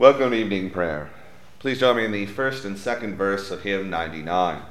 Welcome 0.00 0.30
to 0.30 0.36
evening 0.36 0.70
prayer. 0.70 1.10
Please 1.58 1.78
join 1.80 1.96
me 1.96 2.06
in 2.06 2.12
the 2.12 2.24
first 2.24 2.64
and 2.64 2.78
second 2.78 3.16
verse 3.16 3.50
of 3.50 3.60
hymn 3.60 3.90
99. 3.90 4.62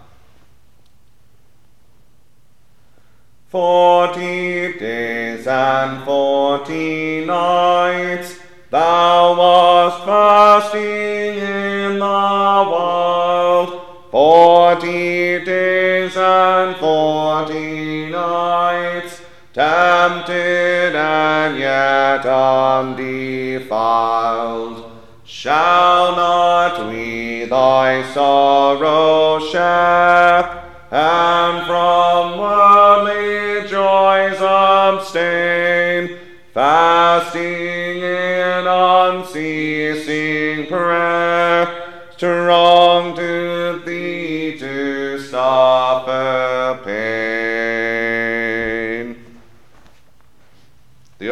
Forty 3.47 4.73
days 4.79 5.45
and 5.45 6.03
forty 6.03 7.25
nights 7.25 8.39
thou 8.71 9.37
wast 9.37 10.03
fasting 10.03 11.37
in 11.37 11.99
the 11.99 12.69
world. 12.71 13.81
Forty 14.09 15.45
days 15.45 16.17
and 16.17 16.75
forty 16.77 18.09
nights, 18.09 19.21
tempted 19.53 20.95
and 20.95 21.59
yet 21.59 22.25
undefiled. 22.25 23.19
Shall 25.41 26.17
not 26.17 26.89
we 26.89 27.45
thy 27.45 28.03
sorrow 28.13 29.39
share, 29.39 30.63
and 30.91 31.65
from 31.65 32.37
worldly 32.37 33.65
joys 33.69 34.41
abstain, 34.41 36.17
fasting 36.53 38.01
in 38.03 38.67
unceasing 38.67 40.65
prayer, 40.67 41.87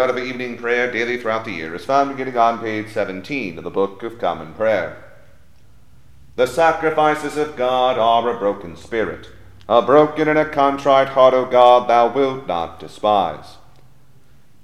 Order 0.07 0.19
of 0.19 0.25
evening 0.25 0.57
prayer 0.57 0.89
daily 0.89 1.17
throughout 1.17 1.43
the 1.43 1.51
year 1.51 1.75
is 1.75 1.83
found 1.83 2.11
beginning 2.11 2.37
on 2.37 2.59
page 2.59 2.87
17 2.93 3.57
of 3.57 3.65
the 3.65 3.69
Book 3.69 4.03
of 4.03 4.17
Common 4.17 4.53
Prayer. 4.53 5.03
The 6.37 6.47
sacrifices 6.47 7.35
of 7.35 7.57
God 7.57 7.97
are 7.97 8.29
a 8.29 8.39
broken 8.39 8.77
spirit. 8.77 9.27
A 9.67 9.81
broken 9.81 10.29
and 10.29 10.39
a 10.39 10.49
contrite 10.49 11.09
heart, 11.09 11.33
O 11.33 11.43
God, 11.43 11.89
thou 11.89 12.07
wilt 12.07 12.47
not 12.47 12.79
despise. 12.79 13.57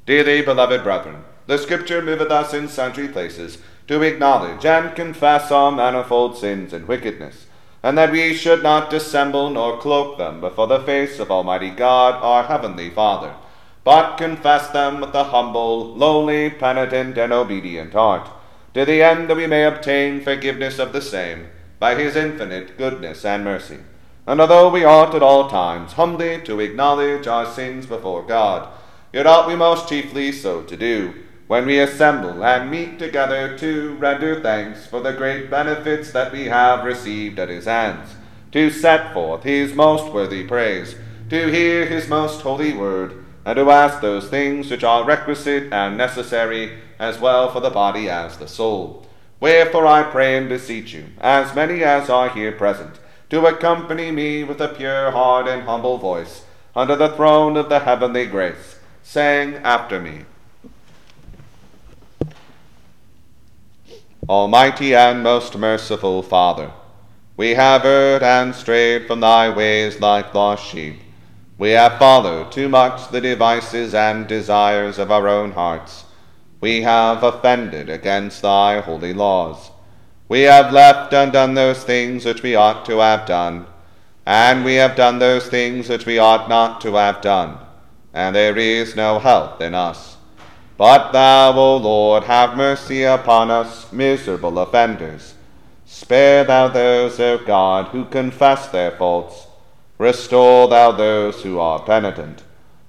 Dearly 0.05 0.41
beloved 0.41 0.81
brethren, 0.81 1.25
the 1.45 1.57
Scripture 1.57 2.01
moveth 2.01 2.31
us 2.31 2.53
in 2.53 2.69
sundry 2.69 3.09
places 3.09 3.57
to 3.89 4.01
acknowledge 4.01 4.65
and 4.65 4.95
confess 4.95 5.51
our 5.51 5.73
manifold 5.73 6.37
sins 6.37 6.71
and 6.71 6.87
wickedness, 6.87 7.47
and 7.83 7.97
that 7.97 8.13
we 8.13 8.33
should 8.33 8.63
not 8.63 8.89
dissemble 8.89 9.49
nor 9.49 9.77
cloak 9.77 10.17
them 10.17 10.39
before 10.39 10.67
the 10.67 10.79
face 10.79 11.19
of 11.19 11.29
Almighty 11.29 11.69
God, 11.69 12.13
our 12.23 12.43
heavenly 12.43 12.89
Father 12.89 13.35
but 13.83 14.17
confess 14.17 14.69
them 14.69 15.01
with 15.01 15.13
a 15.13 15.25
humble, 15.25 15.93
lowly, 15.95 16.49
penitent, 16.49 17.17
and 17.17 17.33
obedient 17.33 17.93
heart, 17.93 18.29
to 18.73 18.85
the 18.85 19.01
end 19.03 19.29
that 19.29 19.37
we 19.37 19.47
may 19.47 19.65
obtain 19.65 20.21
forgiveness 20.21 20.79
of 20.79 20.93
the 20.93 21.01
same 21.01 21.47
by 21.79 21.95
his 21.95 22.15
infinite 22.15 22.77
goodness 22.77 23.25
and 23.25 23.43
mercy. 23.43 23.79
And 24.25 24.39
although 24.39 24.69
we 24.69 24.85
ought 24.85 25.13
at 25.13 25.21
all 25.21 25.49
times 25.49 25.93
humbly 25.93 26.41
to 26.45 26.61
acknowledge 26.61 27.27
our 27.27 27.45
sins 27.45 27.85
before 27.85 28.23
God, 28.23 28.69
yet 29.11 29.27
ought 29.27 29.47
we 29.47 29.55
most 29.55 29.89
chiefly 29.89 30.31
so 30.31 30.63
to 30.63 30.77
do, 30.77 31.13
when 31.47 31.65
we 31.65 31.77
assemble 31.77 32.43
and 32.43 32.71
meet 32.71 32.97
together 32.97 33.57
to 33.57 33.95
render 33.95 34.39
thanks 34.39 34.87
for 34.87 35.01
the 35.01 35.11
great 35.11 35.51
benefits 35.51 36.11
that 36.13 36.31
we 36.31 36.45
have 36.45 36.85
received 36.85 37.37
at 37.37 37.49
his 37.49 37.65
hands, 37.65 38.15
to 38.53 38.69
set 38.69 39.13
forth 39.13 39.43
his 39.43 39.73
most 39.73 40.11
worthy 40.13 40.45
praise, 40.45 40.95
to 41.29 41.51
hear 41.51 41.85
his 41.85 42.07
most 42.07 42.41
holy 42.41 42.71
word, 42.71 43.22
and 43.45 43.55
to 43.57 43.71
ask 43.71 44.01
those 44.01 44.29
things 44.29 44.71
which 44.71 44.83
are 44.83 45.03
requisite 45.03 45.71
and 45.71 45.97
necessary 45.97 46.77
as 46.99 47.19
well 47.19 47.51
for 47.51 47.59
the 47.59 47.69
body 47.69 48.09
as 48.09 48.37
the 48.37 48.47
soul. 48.47 49.05
Wherefore 49.39 49.85
I 49.85 50.03
pray 50.03 50.37
and 50.37 50.47
beseech 50.47 50.93
you, 50.93 51.05
as 51.19 51.53
many 51.53 51.83
as 51.83 52.09
are 52.09 52.29
here 52.29 52.53
present, 52.53 52.99
to 53.29 53.45
accompany 53.45 54.11
me 54.11 54.43
with 54.43 54.61
a 54.61 54.69
pure 54.69 55.11
heart 55.11 55.47
and 55.47 55.63
humble 55.63 55.97
voice 55.97 56.43
under 56.75 56.95
the 56.95 57.09
throne 57.09 57.57
of 57.57 57.67
the 57.67 57.79
heavenly 57.79 58.25
grace, 58.25 58.79
saying 59.03 59.55
after 59.55 59.99
me, 59.99 60.21
Almighty 64.29 64.95
and 64.95 65.21
most 65.21 65.57
merciful 65.57 66.23
Father, 66.23 66.71
we 67.35 67.55
have 67.55 67.83
erred 67.83 68.23
and 68.23 68.55
strayed 68.55 69.05
from 69.05 69.19
thy 69.19 69.49
ways 69.49 69.99
like 69.99 70.33
lost 70.33 70.65
sheep. 70.65 71.02
We 71.57 71.71
have 71.71 71.99
followed 71.99 72.51
too 72.51 72.67
much 72.67 73.09
the 73.09 73.21
devices 73.21 73.93
and 73.93 74.25
desires 74.27 74.97
of 74.97 75.11
our 75.11 75.27
own 75.27 75.51
hearts. 75.51 76.05
We 76.59 76.81
have 76.81 77.21
offended 77.21 77.89
against 77.89 78.41
thy 78.41 78.81
holy 78.81 79.13
laws. 79.13 79.69
We 80.27 80.41
have 80.41 80.73
left 80.73 81.13
undone 81.13 81.53
those 81.53 81.83
things 81.83 82.25
which 82.25 82.41
we 82.41 82.55
ought 82.55 82.85
to 82.85 82.97
have 82.99 83.27
done, 83.27 83.67
and 84.25 84.65
we 84.65 84.75
have 84.75 84.95
done 84.95 85.19
those 85.19 85.47
things 85.47 85.89
which 85.89 86.07
we 86.07 86.17
ought 86.17 86.49
not 86.49 86.81
to 86.81 86.95
have 86.95 87.21
done, 87.21 87.59
and 88.13 88.35
there 88.35 88.57
is 88.57 88.95
no 88.95 89.19
health 89.19 89.61
in 89.61 89.75
us. 89.75 90.17
But 90.75 91.11
thou, 91.11 91.51
O 91.51 91.77
Lord, 91.77 92.23
have 92.23 92.57
mercy 92.57 93.03
upon 93.03 93.51
us, 93.51 93.93
miserable 93.93 94.57
offenders. 94.57 95.35
Spare 95.85 96.45
thou 96.45 96.69
those, 96.69 97.19
O 97.19 97.37
God, 97.37 97.89
who 97.89 98.05
confess 98.05 98.67
their 98.69 98.91
faults 98.91 99.45
Restore 99.97 100.67
thou 100.67 100.91
those 100.91 101.43
who 101.43 101.59
are 101.59 101.83
penitent, 101.83 102.43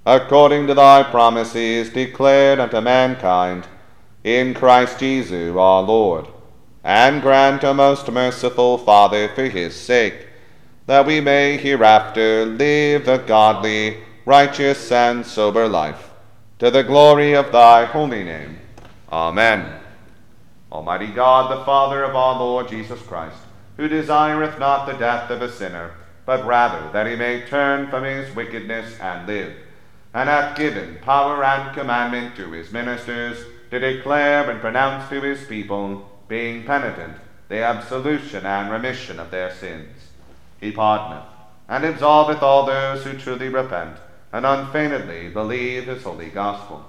according 0.07 0.67
to 0.67 0.75
thy 0.75 1.03
promises 1.03 1.91
declared 1.91 2.59
unto 2.59 2.81
mankind, 2.81 3.67
in 4.23 4.55
Christ 4.55 4.99
Jesus 4.99 5.55
our 5.55 5.83
Lord. 5.83 6.27
And 6.83 7.23
grant, 7.23 7.65
O 7.65 7.75
most 7.75 8.11
merciful 8.11 8.79
Father, 8.79 9.29
for 9.29 9.45
his 9.45 9.75
sake, 9.75 10.27
that 10.87 11.07
we 11.07 11.21
may 11.21 11.57
hereafter 11.57 12.45
live 12.45 13.09
a 13.09 13.19
godly, 13.19 13.99
righteous, 14.27 14.93
and 14.93 15.25
sober 15.25 15.69
life, 15.69 16.11
to 16.59 16.71
the 16.71 16.83
glory 16.83 17.35
of 17.35 17.53
thy 17.53 17.85
holy 17.85 18.25
name. 18.25 18.59
Amen. 19.11 19.81
Almighty 20.73 21.07
God, 21.07 21.51
the 21.51 21.65
Father 21.65 22.03
of 22.03 22.17
our 22.17 22.39
Lord 22.39 22.69
Jesus 22.69 23.01
Christ, 23.03 23.37
who 23.77 23.89
desireth 23.89 24.59
not 24.59 24.87
the 24.87 24.95
death 24.95 25.31
of 25.31 25.41
a 25.41 25.51
sinner, 25.51 25.93
but 26.27 26.45
rather 26.47 26.91
that 26.93 27.07
he 27.07 27.17
may 27.17 27.47
turn 27.47 27.89
from 27.89 28.05
his 28.05 28.35
wickedness 28.35 28.99
and 29.01 29.27
live, 29.27 29.55
and 30.15 30.29
hath 30.29 30.57
given 30.57 30.99
power 31.03 31.45
and 31.45 31.75
commandment 31.75 32.35
to 32.37 32.51
his 32.53 32.73
ministers 32.73 33.45
to 33.71 33.79
declare 33.79 34.49
and 34.49 34.61
pronounce 34.61 35.09
to 35.09 35.21
his 35.21 35.45
people, 35.45 36.11
being 36.29 36.65
penitent, 36.65 37.17
the 37.49 37.63
absolution 37.63 38.47
and 38.47 38.71
remission 38.71 39.21
of 39.21 39.31
their 39.31 39.53
sins. 39.53 40.09
He 40.61 40.73
pardoneth 40.73 41.25
and 41.69 41.85
absolveth 41.85 42.43
all 42.43 42.67
those 42.67 43.05
who 43.05 43.19
truly 43.19 43.49
repent 43.49 43.97
and 44.33 44.47
unfeignedly 44.47 45.29
believe 45.29 45.85
his 45.85 46.03
holy 46.03 46.29
gospel. 46.29 46.85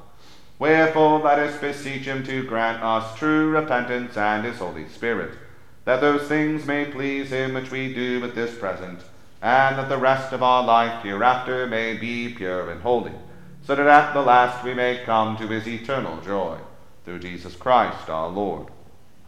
Wherefore 0.57 1.19
let 1.19 1.39
us 1.39 1.59
beseech 1.59 2.03
him 2.03 2.23
to 2.25 2.43
grant 2.43 2.81
us 2.81 3.17
true 3.17 3.49
repentance 3.49 4.15
and 4.15 4.45
his 4.45 4.57
Holy 4.57 4.87
Spirit, 4.87 5.37
that 5.83 5.99
those 5.99 6.27
things 6.27 6.65
may 6.65 6.85
please 6.85 7.29
him 7.29 7.53
which 7.53 7.71
we 7.71 7.93
do 7.93 8.23
at 8.23 8.35
this 8.35 8.57
present 8.57 9.01
and 9.41 9.77
that 9.77 9.89
the 9.89 9.97
rest 9.97 10.33
of 10.33 10.41
our 10.41 10.63
life 10.63 11.03
hereafter 11.03 11.67
may 11.67 11.95
be 11.95 12.29
pure 12.29 12.69
and 12.71 12.81
holy, 12.81 13.11
so 13.63 13.75
that 13.75 13.87
at 13.87 14.13
the 14.13 14.21
last 14.21 14.63
we 14.63 14.73
may 14.73 15.03
come 15.05 15.37
to 15.37 15.47
his 15.47 15.67
eternal 15.67 16.19
joy. 16.21 16.57
Through 17.03 17.19
Jesus 17.19 17.55
Christ 17.55 18.09
our 18.09 18.29
Lord. 18.29 18.67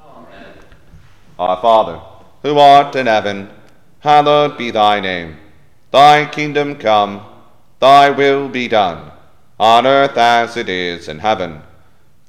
Amen. 0.01 0.53
Our 1.37 1.61
Father, 1.61 2.01
who 2.41 2.57
art 2.57 2.95
in 2.95 3.05
heaven, 3.05 3.49
hallowed 3.99 4.57
be 4.57 4.71
thy 4.71 4.99
name. 4.99 5.37
Thy 5.91 6.25
kingdom 6.25 6.75
come, 6.75 7.21
thy 7.79 8.09
will 8.09 8.49
be 8.49 8.67
done, 8.67 9.11
on 9.59 9.85
earth 9.85 10.17
as 10.17 10.57
it 10.57 10.69
is 10.69 11.07
in 11.07 11.19
heaven. 11.19 11.61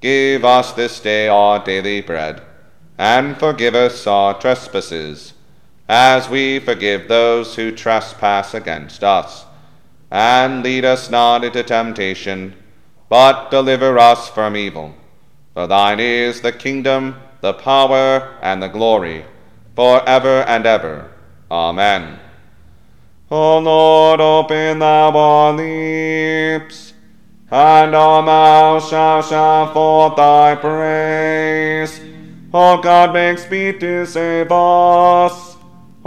Give 0.01 0.45
us 0.45 0.73
this 0.73 1.01
day 1.01 1.29
our 1.29 1.65
daily 1.65 2.03
bread, 2.03 2.43
and 2.99 3.37
forgive 3.37 3.75
us 3.75 4.07
our 4.07 4.39
trespasses 4.39 5.33
as 5.89 6.29
we 6.29 6.59
forgive 6.59 7.09
those 7.09 7.57
who 7.57 7.73
trespass 7.73 8.53
against 8.55 9.03
us. 9.03 9.47
And 10.11 10.63
lead 10.63 10.85
us 10.85 11.11
not 11.11 11.45
into 11.45 11.63
temptation, 11.63 12.55
but 13.09 13.51
deliver 13.51 13.99
us 13.99 14.29
from 14.29 14.57
evil. 14.57 14.95
For 15.55 15.67
thine 15.67 16.01
is 16.01 16.41
the 16.41 16.53
kingdom, 16.53 17.17
the 17.41 17.55
power, 17.55 18.35
and 18.43 18.63
the 18.63 18.69
glory, 18.69 19.25
for 19.75 20.07
ever 20.09 20.43
and 20.43 20.67
ever. 20.67 21.11
Amen. 21.51 22.19
O 23.31 23.59
Lord, 23.59 24.21
open 24.21 24.79
thou 24.79 25.11
our 25.17 25.53
lips, 25.53 26.95
and 27.51 27.95
our 27.95 28.23
mouth 28.23 28.89
shall 28.89 29.23
shout 29.23 29.73
forth 29.75 30.17
thy 30.17 30.55
praise. 30.55 32.01
O 32.53 32.81
God, 32.81 33.13
make 33.13 33.39
speed 33.39 33.81
to 33.81 34.07
save 34.07 34.51
us. 34.51 35.48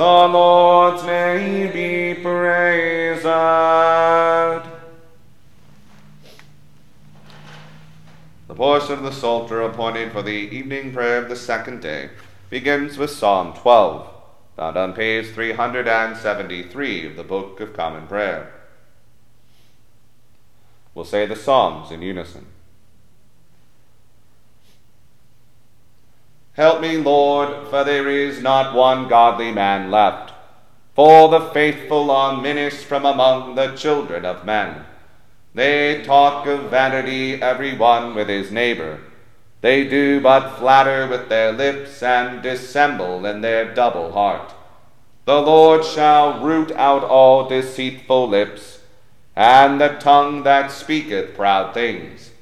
The 0.00 0.06
Lord's 0.06 1.04
name 1.04 1.72
be 1.74 2.14
praised. 2.22 3.22
The 3.22 4.64
portion 8.54 8.94
of 8.94 9.02
the 9.02 9.12
Psalter 9.12 9.60
appointed 9.60 10.12
for 10.12 10.22
the 10.22 10.30
evening 10.30 10.94
prayer 10.94 11.18
of 11.18 11.28
the 11.28 11.36
second 11.36 11.82
day 11.82 12.08
begins 12.48 12.96
with 12.96 13.10
Psalm 13.10 13.52
12, 13.52 14.08
found 14.56 14.78
on 14.78 14.94
page 14.94 15.34
373 15.34 17.06
of 17.06 17.16
the 17.16 17.22
Book 17.22 17.60
of 17.60 17.74
Common 17.74 18.06
Prayer. 18.06 18.54
We'll 20.94 21.04
say 21.04 21.26
the 21.26 21.36
Psalms 21.36 21.90
in 21.90 22.00
unison. 22.00 22.46
Help 26.54 26.80
me, 26.80 26.96
Lord, 26.96 27.68
for 27.68 27.84
there 27.84 28.08
is 28.08 28.42
not 28.42 28.74
one 28.74 29.08
godly 29.08 29.52
man 29.52 29.90
left. 29.90 30.32
For 30.94 31.28
the 31.28 31.40
faithful 31.40 32.10
are 32.10 32.40
minished 32.40 32.84
from 32.84 33.06
among 33.06 33.54
the 33.54 33.74
children 33.76 34.24
of 34.24 34.44
men. 34.44 34.84
They 35.54 36.02
talk 36.04 36.46
of 36.46 36.70
vanity, 36.70 37.40
every 37.40 37.76
one 37.76 38.14
with 38.14 38.28
his 38.28 38.50
neighbor. 38.50 38.98
They 39.60 39.86
do 39.86 40.20
but 40.20 40.56
flatter 40.56 41.06
with 41.06 41.28
their 41.28 41.52
lips 41.52 42.02
and 42.02 42.42
dissemble 42.42 43.24
in 43.26 43.40
their 43.40 43.72
double 43.74 44.12
heart. 44.12 44.52
The 45.26 45.40
Lord 45.40 45.84
shall 45.84 46.40
root 46.40 46.72
out 46.72 47.04
all 47.04 47.48
deceitful 47.48 48.28
lips, 48.28 48.80
and 49.36 49.80
the 49.80 49.96
tongue 50.00 50.42
that 50.42 50.70
speaketh 50.70 51.36
proud 51.36 51.74
things, 51.74 52.32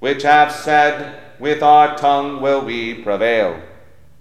which 0.00 0.22
have 0.22 0.52
said, 0.52 1.23
With 1.44 1.62
our 1.62 1.94
tongue 1.98 2.40
will 2.40 2.64
we 2.64 2.94
prevail. 2.94 3.60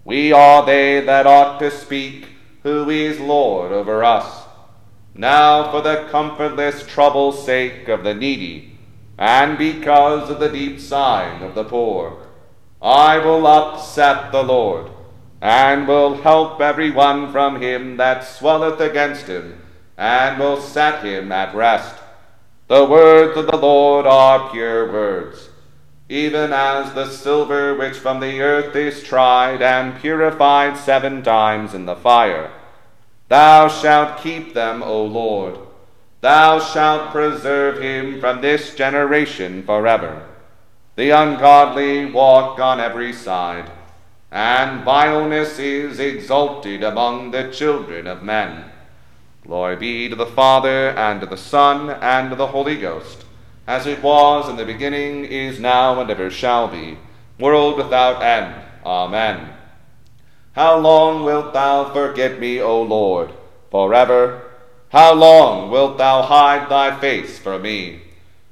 We 0.03 0.33
are 0.33 0.65
they 0.65 0.99
that 0.99 1.25
ought 1.25 1.57
to 1.59 1.71
speak, 1.71 2.27
who 2.63 2.89
is 2.89 3.17
Lord 3.17 3.71
over 3.71 4.03
us. 4.03 4.43
Now 5.15 5.71
for 5.71 5.79
the 5.79 6.05
comfortless 6.11 6.85
trouble's 6.85 7.45
sake 7.45 7.87
of 7.87 8.03
the 8.03 8.13
needy, 8.13 8.77
and 9.17 9.57
because 9.57 10.29
of 10.29 10.41
the 10.41 10.49
deep 10.49 10.81
sighing 10.81 11.43
of 11.43 11.55
the 11.55 11.63
poor, 11.63 12.27
I 12.81 13.19
will 13.19 13.47
upset 13.47 14.33
the 14.33 14.43
Lord, 14.43 14.91
and 15.39 15.87
will 15.87 16.23
help 16.23 16.59
every 16.59 16.91
one 16.91 17.31
from 17.31 17.61
him 17.61 17.95
that 17.95 18.27
swelleth 18.27 18.81
against 18.81 19.27
him, 19.27 19.61
and 19.97 20.37
will 20.41 20.59
set 20.59 21.05
him 21.05 21.31
at 21.31 21.55
rest. 21.55 21.95
The 22.67 22.83
words 22.83 23.37
of 23.37 23.47
the 23.47 23.55
Lord 23.55 24.05
are 24.05 24.51
pure 24.51 24.91
words, 24.91 25.47
even 26.13 26.53
as 26.53 26.93
the 26.93 27.09
silver 27.09 27.73
which 27.73 27.97
from 27.97 28.19
the 28.19 28.39
earth 28.39 28.75
is 28.75 29.03
tried 29.03 29.63
and 29.63 29.99
purified 29.99 30.77
seven 30.77 31.23
times 31.23 31.73
in 31.73 31.87
the 31.87 31.95
fire. 31.95 32.51
Thou 33.29 33.67
shalt 33.67 34.21
keep 34.21 34.53
them, 34.53 34.83
O 34.83 35.03
Lord. 35.03 35.57
Thou 36.21 36.59
shalt 36.59 37.09
preserve 37.11 37.81
him 37.81 38.19
from 38.19 38.41
this 38.41 38.75
generation 38.75 39.63
forever. 39.63 40.29
The 40.97 41.09
ungodly 41.09 42.05
walk 42.05 42.59
on 42.59 42.79
every 42.79 43.11
side, 43.11 43.71
and 44.31 44.85
vileness 44.85 45.57
is 45.57 45.99
exalted 45.99 46.83
among 46.83 47.31
the 47.31 47.49
children 47.51 48.05
of 48.05 48.21
men. 48.21 48.65
Glory 49.41 49.77
be 49.77 50.09
to 50.09 50.15
the 50.15 50.27
Father, 50.27 50.91
and 50.91 51.21
to 51.21 51.25
the 51.25 51.37
Son, 51.37 51.89
and 51.89 52.29
to 52.29 52.35
the 52.35 52.53
Holy 52.53 52.77
Ghost, 52.77 53.22
as 53.65 53.87
it 53.87 54.03
was 54.03 54.49
in 54.49 54.55
the 54.55 54.65
beginning, 54.65 55.25
is 55.25 55.59
now, 55.59 55.99
and 55.99 56.09
ever 56.09 56.29
shall 56.29 56.67
be, 56.67 56.97
world 57.39 57.77
without 57.77 58.21
end. 58.21 58.61
Amen. 58.85 59.49
How 60.53 60.77
long 60.77 61.23
wilt 61.23 61.53
thou 61.53 61.91
forget 61.93 62.39
me, 62.39 62.59
O 62.59 62.81
Lord? 62.81 63.31
Forever. 63.71 64.41
How 64.89 65.13
long 65.13 65.71
wilt 65.71 65.97
thou 65.97 66.21
hide 66.21 66.69
thy 66.69 66.99
face 66.99 67.39
from 67.39 67.63
me? 67.63 68.01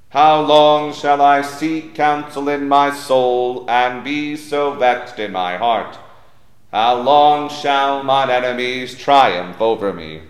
How 0.09 0.41
long 0.41 0.93
shall 0.93 1.21
I 1.21 1.41
seek 1.41 1.93
counsel 1.93 2.49
in 2.49 2.67
my 2.67 2.91
soul, 2.91 3.69
and 3.69 4.03
be 4.03 4.35
so 4.35 4.73
vexed 4.73 5.19
in 5.19 5.31
my 5.31 5.57
heart? 5.57 5.97
How 6.71 6.95
long 6.95 7.49
shall 7.49 8.03
mine 8.03 8.29
enemies 8.29 8.97
triumph 8.97 9.61
over 9.61 9.93
me? 9.93 10.21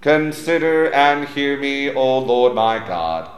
Consider 0.00 0.90
and 0.92 1.28
hear 1.28 1.58
me, 1.58 1.92
O 1.94 2.18
Lord 2.18 2.54
my 2.54 2.78
God. 2.78 3.30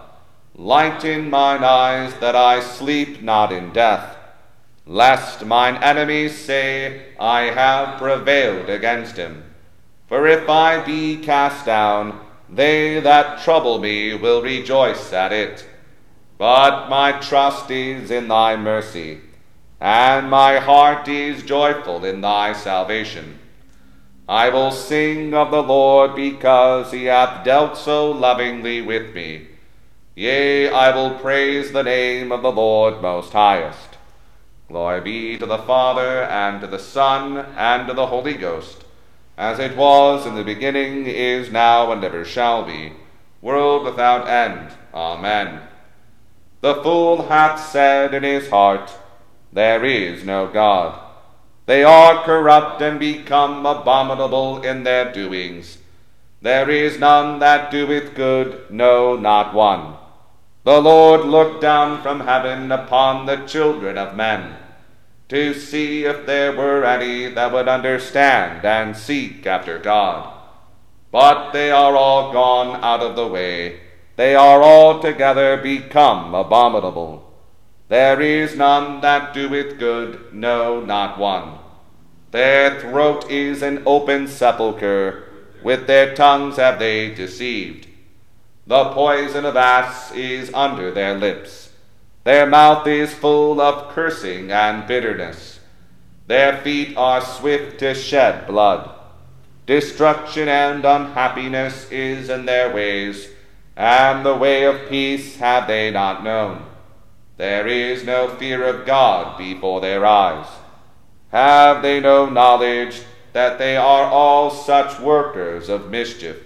Lighten 0.58 1.30
mine 1.30 1.62
eyes, 1.62 2.14
that 2.14 2.34
I 2.34 2.58
sleep 2.58 3.22
not 3.22 3.52
in 3.52 3.72
death, 3.72 4.16
lest 4.86 5.46
mine 5.46 5.76
enemies 5.76 6.36
say, 6.36 7.12
I 7.20 7.42
have 7.42 7.96
prevailed 7.96 8.68
against 8.68 9.16
him. 9.16 9.44
For 10.08 10.26
if 10.26 10.48
I 10.48 10.84
be 10.84 11.18
cast 11.18 11.64
down, 11.64 12.18
they 12.50 12.98
that 12.98 13.40
trouble 13.44 13.78
me 13.78 14.16
will 14.16 14.42
rejoice 14.42 15.12
at 15.12 15.32
it. 15.32 15.64
But 16.38 16.88
my 16.88 17.12
trust 17.12 17.70
is 17.70 18.10
in 18.10 18.26
thy 18.26 18.56
mercy, 18.56 19.20
and 19.80 20.28
my 20.28 20.58
heart 20.58 21.06
is 21.06 21.44
joyful 21.44 22.04
in 22.04 22.20
thy 22.20 22.52
salvation. 22.52 23.38
I 24.28 24.48
will 24.48 24.72
sing 24.72 25.34
of 25.34 25.52
the 25.52 25.62
Lord 25.62 26.16
because 26.16 26.90
he 26.90 27.04
hath 27.04 27.44
dealt 27.44 27.76
so 27.76 28.10
lovingly 28.10 28.82
with 28.82 29.14
me. 29.14 29.46
Yea, 30.18 30.68
I 30.68 30.90
will 30.96 31.10
praise 31.18 31.70
the 31.70 31.84
name 31.84 32.32
of 32.32 32.42
the 32.42 32.50
Lord 32.50 33.00
most 33.00 33.32
highest. 33.32 33.96
Glory 34.66 35.00
be 35.00 35.38
to 35.38 35.46
the 35.46 35.58
Father, 35.58 36.24
and 36.24 36.60
to 36.60 36.66
the 36.66 36.80
Son, 36.80 37.38
and 37.56 37.86
to 37.86 37.94
the 37.94 38.08
Holy 38.08 38.34
Ghost 38.34 38.84
as 39.38 39.60
it 39.60 39.76
was 39.76 40.26
in 40.26 40.34
the 40.34 40.42
beginning, 40.42 41.06
is 41.06 41.52
now, 41.52 41.92
and 41.92 42.02
ever 42.02 42.24
shall 42.24 42.64
be, 42.64 42.92
world 43.40 43.84
without 43.84 44.26
end. 44.26 44.72
Amen. 44.92 45.60
The 46.60 46.82
fool 46.82 47.28
hath 47.28 47.70
said 47.70 48.12
in 48.12 48.24
his 48.24 48.50
heart, 48.50 48.90
There 49.52 49.84
is 49.84 50.24
no 50.24 50.48
God. 50.48 51.00
They 51.66 51.84
are 51.84 52.24
corrupt 52.24 52.82
and 52.82 52.98
become 52.98 53.64
abominable 53.64 54.62
in 54.62 54.82
their 54.82 55.12
doings. 55.12 55.78
There 56.42 56.68
is 56.68 56.98
none 56.98 57.38
that 57.38 57.70
doeth 57.70 58.16
good, 58.16 58.68
no, 58.70 59.14
not 59.14 59.54
one. 59.54 59.94
The 60.68 60.82
Lord 60.82 61.24
looked 61.24 61.62
down 61.62 62.02
from 62.02 62.20
heaven 62.20 62.70
upon 62.70 63.24
the 63.24 63.36
children 63.46 63.96
of 63.96 64.14
men 64.14 64.54
to 65.30 65.54
see 65.54 66.04
if 66.04 66.26
there 66.26 66.52
were 66.54 66.84
any 66.84 67.24
that 67.28 67.54
would 67.54 67.68
understand 67.68 68.62
and 68.66 68.94
seek 68.94 69.46
after 69.46 69.78
God. 69.78 70.30
But 71.10 71.52
they 71.52 71.70
are 71.70 71.96
all 71.96 72.34
gone 72.34 72.84
out 72.84 73.00
of 73.00 73.16
the 73.16 73.26
way. 73.26 73.80
They 74.16 74.34
are 74.34 74.62
altogether 74.62 75.56
become 75.56 76.34
abominable. 76.34 77.32
There 77.88 78.20
is 78.20 78.54
none 78.54 79.00
that 79.00 79.32
doeth 79.32 79.78
good, 79.78 80.34
no, 80.34 80.82
not 80.82 81.18
one. 81.18 81.60
Their 82.30 82.78
throat 82.78 83.30
is 83.30 83.62
an 83.62 83.84
open 83.86 84.28
sepulchre, 84.28 85.24
with 85.62 85.86
their 85.86 86.14
tongues 86.14 86.58
have 86.58 86.78
they 86.78 87.14
deceived. 87.14 87.87
The 88.68 88.90
poison 88.90 89.44
of 89.44 89.56
asps 89.56 90.14
is 90.14 90.54
under 90.54 90.92
their 90.92 91.18
lips 91.18 91.68
their 92.28 92.44
mouth 92.44 92.86
is 92.86 93.14
full 93.14 93.58
of 93.58 93.94
cursing 93.94 94.52
and 94.52 94.86
bitterness. 94.86 95.60
Their 96.26 96.58
feet 96.58 96.94
are 96.94 97.22
swift 97.22 97.78
to 97.78 97.94
shed 97.94 98.46
blood. 98.46 98.90
Destruction 99.64 100.46
and 100.46 100.84
unhappiness 100.84 101.90
is 101.90 102.28
in 102.28 102.44
their 102.44 102.74
ways, 102.74 103.28
and 103.76 104.26
the 104.26 104.36
way 104.36 104.64
of 104.64 104.90
peace 104.90 105.36
have 105.36 105.66
they 105.68 105.90
not 105.90 106.22
known. 106.22 106.66
There 107.38 107.66
is 107.66 108.04
no 108.04 108.28
fear 108.28 108.62
of 108.64 108.84
God 108.84 109.38
before 109.38 109.80
their 109.80 110.04
eyes. 110.04 110.46
Have 111.32 111.80
they 111.80 111.98
no 111.98 112.28
knowledge 112.28 113.00
that 113.32 113.58
they 113.58 113.78
are 113.78 114.04
all 114.04 114.50
such 114.50 115.00
workers 115.00 115.70
of 115.70 115.90
mischief, 115.90 116.36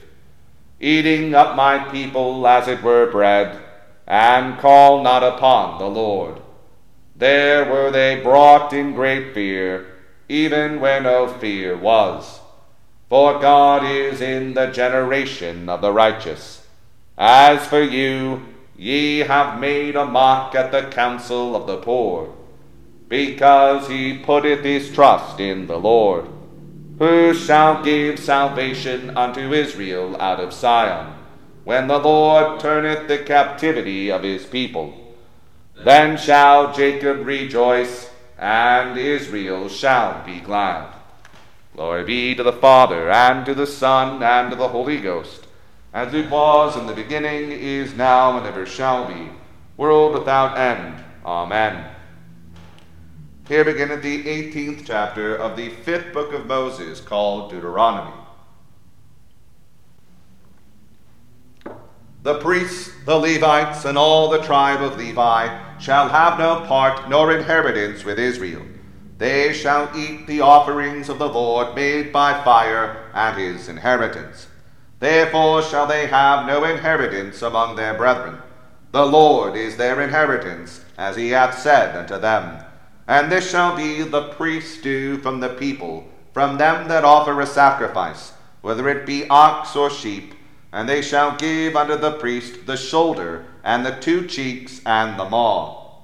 eating 0.83 1.35
up 1.35 1.57
my 1.57 1.79
people 1.91 2.47
as 2.47 2.69
it 2.69 2.83
were 2.83 3.11
bread? 3.11 3.62
and 4.07 4.59
call 4.59 5.03
not 5.03 5.23
upon 5.23 5.79
the 5.79 5.87
Lord. 5.87 6.41
There 7.17 7.65
were 7.65 7.91
they 7.91 8.21
brought 8.21 8.73
in 8.73 8.95
great 8.95 9.33
fear, 9.33 9.87
even 10.29 10.81
where 10.81 11.01
no 11.01 11.29
fear 11.29 11.77
was. 11.77 12.41
For 13.09 13.39
God 13.39 13.85
is 13.85 14.21
in 14.21 14.55
the 14.55 14.67
generation 14.67 15.69
of 15.69 15.81
the 15.81 15.93
righteous. 15.93 16.67
As 17.17 17.67
for 17.67 17.83
you, 17.83 18.43
ye 18.77 19.21
have 19.21 19.61
made 19.61 19.95
a 19.95 20.07
mock 20.07 20.55
at 20.55 20.73
the 20.73 20.91
counsel 20.91 21.55
of 21.55 21.67
the 21.67 21.77
poor, 21.77 22.35
because 23.09 23.89
he 23.89 24.19
putteth 24.19 24.65
his 24.65 24.93
trust 24.93 25.39
in 25.39 25.67
the 25.67 25.79
Lord. 25.79 26.27
Who 26.99 27.35
shall 27.35 27.83
give 27.83 28.19
salvation 28.19 29.17
unto 29.17 29.53
Israel 29.53 30.17
out 30.21 30.41
of 30.41 30.53
Sion, 30.53 31.15
when 31.65 31.89
the 31.89 31.99
Lord 31.99 32.61
turneth 32.61 33.09
the 33.09 33.19
captivity 33.19 34.11
of 34.11 34.23
his 34.23 34.45
people? 34.45 35.15
Then 35.85 36.17
shall 36.17 36.73
Jacob 36.73 37.27
rejoice, 37.27 38.11
and 38.39 38.99
Israel 38.99 39.69
shall 39.69 40.25
be 40.25 40.41
glad. 40.41 40.95
Glory 41.75 42.05
be 42.05 42.35
to 42.35 42.43
the 42.43 42.53
Father, 42.53 43.11
and 43.11 43.47
to 43.47 43.55
the 43.55 43.67
Son, 43.67 44.23
and 44.23 44.51
to 44.51 44.57
the 44.57 44.69
Holy 44.69 45.01
Ghost, 45.01 45.47
as 45.95 46.13
it 46.13 46.31
was 46.31 46.77
in 46.77 46.87
the 46.87 46.95
beginning, 46.95 47.51
is 47.51 47.95
now, 47.95 48.37
and 48.37 48.47
ever 48.47 48.67
shall 48.67 49.07
be, 49.07 49.31
world 49.77 50.13
without 50.13 50.59
end. 50.59 51.03
Amen. 51.25 51.87
Here 53.49 53.65
beginneth 53.65 54.03
the 54.03 54.23
18th 54.25 54.87
chapter 54.87 55.35
of 55.35 55.57
the 55.57 55.71
fifth 55.71 56.13
book 56.13 56.33
of 56.33 56.47
Moses, 56.47 57.01
called 57.01 57.51
Deuteronomy. 57.51 58.13
The 62.23 62.39
priests, 62.39 62.93
the 63.05 63.17
Levites, 63.17 63.85
and 63.85 63.99
all 63.99 64.31
the 64.31 64.43
tribe 64.43 64.81
of 64.81 64.97
Levi 64.97 65.79
shall 65.81 66.09
have 66.09 66.39
no 66.39 66.65
part 66.67 67.09
nor 67.09 67.33
inheritance 67.37 68.05
with 68.05 68.21
Israel. 68.21 68.63
They 69.19 69.53
shall 69.53 69.91
eat 69.97 70.29
the 70.29 70.41
offerings 70.41 71.09
of 71.09 71.19
the 71.19 71.29
Lord 71.29 71.75
made 71.75 72.13
by 72.13 72.45
fire 72.45 73.11
and 73.13 73.37
his 73.37 73.69
inheritance. 73.69 74.47
Therefore 75.01 75.63
shall 75.63 75.89
they 75.89 76.07
have 76.07 76.47
no 76.47 76.63
inheritance 76.63 77.43
among 77.43 77.75
their 77.75 77.95
brethren. 77.95 78.39
The 78.93 79.05
Lord 79.05 79.57
is 79.57 79.77
their 79.77 80.01
inheritance, 80.01 80.85
as 80.97 81.17
he 81.17 81.31
hath 81.31 81.59
said 81.59 81.97
unto 81.97 82.19
them. 82.21 82.65
And 83.07 83.31
this 83.31 83.51
shall 83.51 83.77
be 83.77 84.03
the 84.03 84.29
priest's 84.31 84.81
due 84.81 85.19
from 85.19 85.41
the 85.41 85.51
people, 85.51 86.07
from 86.33 86.59
them 86.59 86.89
that 86.89 87.05
offer 87.05 87.41
a 87.41 87.47
sacrifice, 87.47 88.33
whether 88.61 88.89
it 88.89 89.07
be 89.07 89.29
ox 89.29 89.75
or 89.77 89.91
sheep 89.91 90.35
and 90.73 90.89
they 90.89 91.03
shall 91.03 91.37
give 91.37 91.77
unto 91.77 91.97
the 91.97 92.13
priest 92.13 92.67
the 92.67 92.77
shoulder, 92.77 93.45
and 93.63 93.85
the 93.85 94.01
two 94.01 94.27
cheeks, 94.27 94.81
and 94.87 95.21
the 95.21 95.29
maw. 95.29 96.01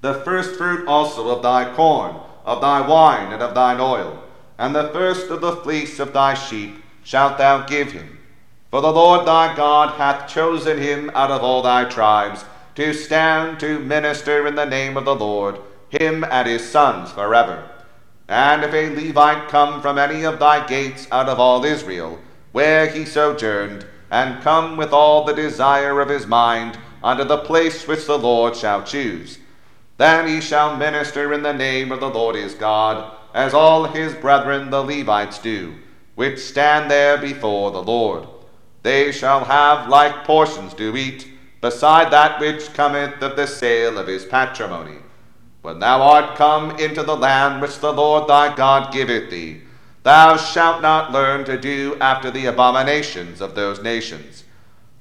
The 0.00 0.14
first 0.14 0.54
fruit 0.54 0.86
also 0.86 1.28
of 1.30 1.42
thy 1.42 1.74
corn, 1.74 2.16
of 2.44 2.60
thy 2.60 2.86
wine, 2.86 3.32
and 3.32 3.42
of 3.42 3.54
thine 3.54 3.80
oil, 3.80 4.22
and 4.56 4.74
the 4.74 4.88
first 4.90 5.30
of 5.30 5.40
the 5.40 5.56
fleece 5.56 5.98
of 5.98 6.12
thy 6.12 6.34
sheep 6.34 6.82
shalt 7.02 7.38
thou 7.38 7.66
give 7.66 7.90
him. 7.90 8.18
For 8.70 8.80
the 8.80 8.92
Lord 8.92 9.26
thy 9.26 9.54
God 9.56 9.96
hath 9.96 10.30
chosen 10.30 10.78
him 10.78 11.10
out 11.14 11.32
of 11.32 11.42
all 11.42 11.62
thy 11.62 11.84
tribes, 11.84 12.44
to 12.76 12.94
stand 12.94 13.58
to 13.60 13.80
minister 13.80 14.46
in 14.46 14.54
the 14.54 14.64
name 14.64 14.96
of 14.96 15.04
the 15.04 15.14
Lord, 15.14 15.58
him 15.92 16.24
and 16.24 16.48
his 16.48 16.68
sons 16.68 17.12
forever. 17.12 17.68
And 18.28 18.64
if 18.64 18.72
a 18.72 18.94
Levite 18.94 19.48
come 19.48 19.82
from 19.82 19.98
any 19.98 20.24
of 20.24 20.38
thy 20.38 20.66
gates 20.66 21.06
out 21.12 21.28
of 21.28 21.38
all 21.38 21.64
Israel, 21.64 22.18
where 22.52 22.86
he 22.86 23.04
sojourned, 23.04 23.86
and 24.10 24.42
come 24.42 24.76
with 24.76 24.92
all 24.92 25.24
the 25.24 25.34
desire 25.34 26.00
of 26.00 26.08
his 26.08 26.26
mind 26.26 26.78
unto 27.02 27.24
the 27.24 27.38
place 27.38 27.86
which 27.86 28.06
the 28.06 28.18
Lord 28.18 28.56
shall 28.56 28.82
choose. 28.82 29.38
Then 29.98 30.26
he 30.28 30.40
shall 30.40 30.76
minister 30.76 31.32
in 31.32 31.42
the 31.42 31.52
name 31.52 31.92
of 31.92 32.00
the 32.00 32.10
Lord 32.10 32.36
his 32.36 32.54
God, 32.54 33.16
as 33.34 33.54
all 33.54 33.84
his 33.84 34.14
brethren 34.14 34.70
the 34.70 34.82
Levites 34.82 35.38
do, 35.38 35.74
which 36.14 36.38
stand 36.38 36.90
there 36.90 37.18
before 37.18 37.70
the 37.70 37.82
Lord. 37.82 38.26
They 38.82 39.12
shall 39.12 39.44
have 39.44 39.88
like 39.88 40.24
portions 40.24 40.74
to 40.74 40.96
eat, 40.96 41.28
beside 41.60 42.10
that 42.12 42.40
which 42.40 42.72
cometh 42.72 43.22
of 43.22 43.36
the 43.36 43.46
sale 43.46 43.98
of 43.98 44.06
his 44.06 44.24
patrimony. 44.24 45.01
When 45.62 45.78
thou 45.78 46.02
art 46.02 46.36
come 46.36 46.72
into 46.78 47.04
the 47.04 47.16
land 47.16 47.62
which 47.62 47.78
the 47.78 47.92
Lord 47.92 48.28
thy 48.28 48.54
God 48.54 48.92
giveth 48.92 49.30
thee, 49.30 49.62
Thou 50.02 50.36
shalt 50.36 50.82
not 50.82 51.12
learn 51.12 51.44
to 51.44 51.56
do 51.56 51.96
after 52.00 52.30
the 52.32 52.46
abominations 52.46 53.40
of 53.40 53.54
those 53.54 53.80
nations. 53.80 54.42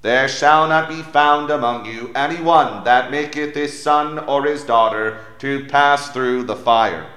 There 0.03 0.27
shall 0.27 0.67
not 0.67 0.87
be 0.87 1.01
found 1.01 1.49
among 1.49 1.85
you 1.85 2.11
any 2.13 2.39
one 2.39 2.83
that 2.83 3.09
maketh 3.09 3.55
his 3.55 3.81
son 3.81 4.19
or 4.19 4.45
his 4.45 4.63
daughter 4.63 5.17
to 5.39 5.65
pass 5.65 6.11
through 6.11 6.43
the 6.43 6.55
fire, 6.55 7.07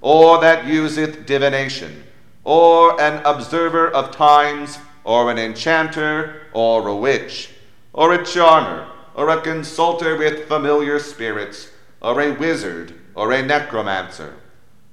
or 0.00 0.40
that 0.40 0.66
useth 0.66 1.26
divination, 1.26 2.04
or 2.44 3.00
an 3.00 3.20
observer 3.24 3.88
of 3.88 4.12
times, 4.12 4.78
or 5.02 5.28
an 5.28 5.38
enchanter, 5.38 6.42
or 6.52 6.86
a 6.86 6.94
witch, 6.94 7.50
or 7.92 8.12
a 8.12 8.24
charmer, 8.24 8.88
or 9.16 9.28
a 9.28 9.40
consulter 9.40 10.16
with 10.16 10.46
familiar 10.46 11.00
spirits, 11.00 11.71
or 12.02 12.20
a 12.20 12.32
wizard, 12.32 12.92
or 13.14 13.32
a 13.32 13.42
necromancer 13.42 14.34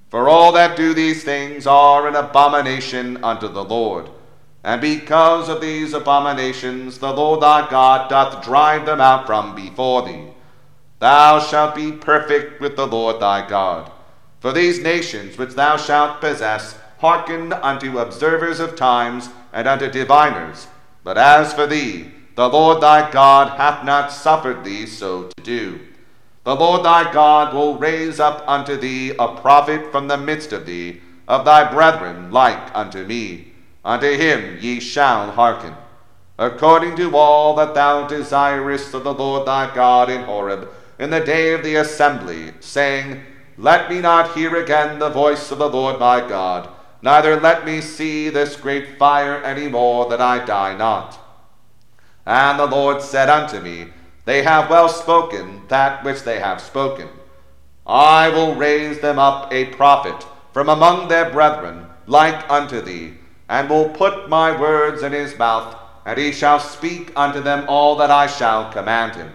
for 0.09 0.27
all 0.27 0.51
that 0.53 0.75
do 0.75 0.93
these 0.93 1.23
things 1.23 1.67
are 1.67 2.07
an 2.07 2.15
abomination 2.15 3.23
unto 3.23 3.47
the 3.47 3.63
Lord. 3.63 4.09
And 4.63 4.81
because 4.81 5.49
of 5.49 5.61
these 5.61 5.93
abominations, 5.93 6.97
the 6.97 7.13
Lord 7.13 7.41
thy 7.41 7.69
God 7.69 8.09
doth 8.09 8.43
drive 8.43 8.85
them 8.85 8.99
out 8.99 9.27
from 9.27 9.55
before 9.55 10.05
thee. 10.05 10.25
Thou 10.97 11.39
shalt 11.39 11.75
be 11.75 11.91
perfect 11.91 12.59
with 12.59 12.75
the 12.75 12.87
Lord 12.87 13.21
thy 13.21 13.47
God. 13.47 13.91
For 14.39 14.51
these 14.51 14.81
nations 14.81 15.37
which 15.37 15.53
thou 15.53 15.77
shalt 15.77 16.19
possess 16.19 16.77
hearken 16.97 17.53
unto 17.53 17.99
observers 17.99 18.59
of 18.59 18.75
times 18.75 19.29
and 19.53 19.67
unto 19.67 19.89
diviners. 19.89 20.67
But 21.03 21.17
as 21.17 21.53
for 21.53 21.67
thee, 21.67 22.11
the 22.35 22.49
Lord 22.49 22.81
thy 22.81 23.11
God 23.11 23.57
hath 23.57 23.85
not 23.85 24.11
suffered 24.11 24.63
thee 24.63 24.87
so 24.87 25.29
to 25.37 25.43
do. 25.43 25.79
The 26.49 26.55
Lord 26.55 26.83
thy 26.83 27.13
God 27.13 27.53
will 27.53 27.77
raise 27.77 28.19
up 28.19 28.43
unto 28.47 28.75
thee 28.75 29.11
a 29.19 29.35
prophet 29.35 29.91
from 29.91 30.07
the 30.07 30.17
midst 30.17 30.51
of 30.51 30.65
thee, 30.65 30.99
of 31.27 31.45
thy 31.45 31.71
brethren 31.71 32.31
like 32.31 32.75
unto 32.75 33.05
me. 33.05 33.53
Unto 33.85 34.11
him 34.11 34.57
ye 34.59 34.79
shall 34.79 35.29
hearken, 35.29 35.75
according 36.39 36.95
to 36.95 37.15
all 37.15 37.53
that 37.53 37.75
thou 37.75 38.07
desirest 38.07 38.95
of 38.95 39.03
the 39.03 39.13
Lord 39.13 39.45
thy 39.45 39.71
God 39.75 40.09
in 40.09 40.23
Horeb, 40.23 40.69
in 40.97 41.11
the 41.11 41.19
day 41.19 41.53
of 41.53 41.61
the 41.61 41.75
assembly, 41.75 42.53
saying, 42.61 43.23
Let 43.55 43.87
me 43.87 44.01
not 44.01 44.33
hear 44.35 44.55
again 44.55 44.97
the 44.97 45.11
voice 45.11 45.51
of 45.51 45.59
the 45.59 45.69
Lord 45.69 45.99
my 45.99 46.19
God, 46.27 46.67
neither 47.03 47.39
let 47.39 47.63
me 47.63 47.79
see 47.79 48.29
this 48.29 48.55
great 48.55 48.97
fire 48.97 49.35
any 49.43 49.67
more, 49.67 50.09
that 50.09 50.19
I 50.19 50.43
die 50.43 50.75
not. 50.75 51.15
And 52.25 52.57
the 52.57 52.65
Lord 52.65 53.03
said 53.03 53.29
unto 53.29 53.59
me, 53.59 53.89
they 54.29 54.43
have 54.43 54.69
well 54.69 54.87
spoken 54.87 55.63
that 55.69 56.03
which 56.03 56.21
they 56.21 56.39
have 56.39 56.61
spoken. 56.61 57.09
I 57.87 58.29
will 58.29 58.53
raise 58.53 58.99
them 58.99 59.17
up 59.17 59.51
a 59.51 59.73
prophet 59.73 60.23
from 60.53 60.69
among 60.69 61.07
their 61.07 61.31
brethren, 61.31 61.87
like 62.05 62.47
unto 62.47 62.79
thee, 62.79 63.15
and 63.49 63.67
will 63.67 63.89
put 63.89 64.29
my 64.29 64.55
words 64.55 65.01
in 65.01 65.13
his 65.13 65.35
mouth, 65.39 65.75
and 66.05 66.19
he 66.19 66.31
shall 66.31 66.59
speak 66.59 67.11
unto 67.15 67.41
them 67.41 67.65
all 67.67 67.95
that 67.95 68.11
I 68.11 68.27
shall 68.27 68.71
command 68.71 69.15
him. 69.15 69.31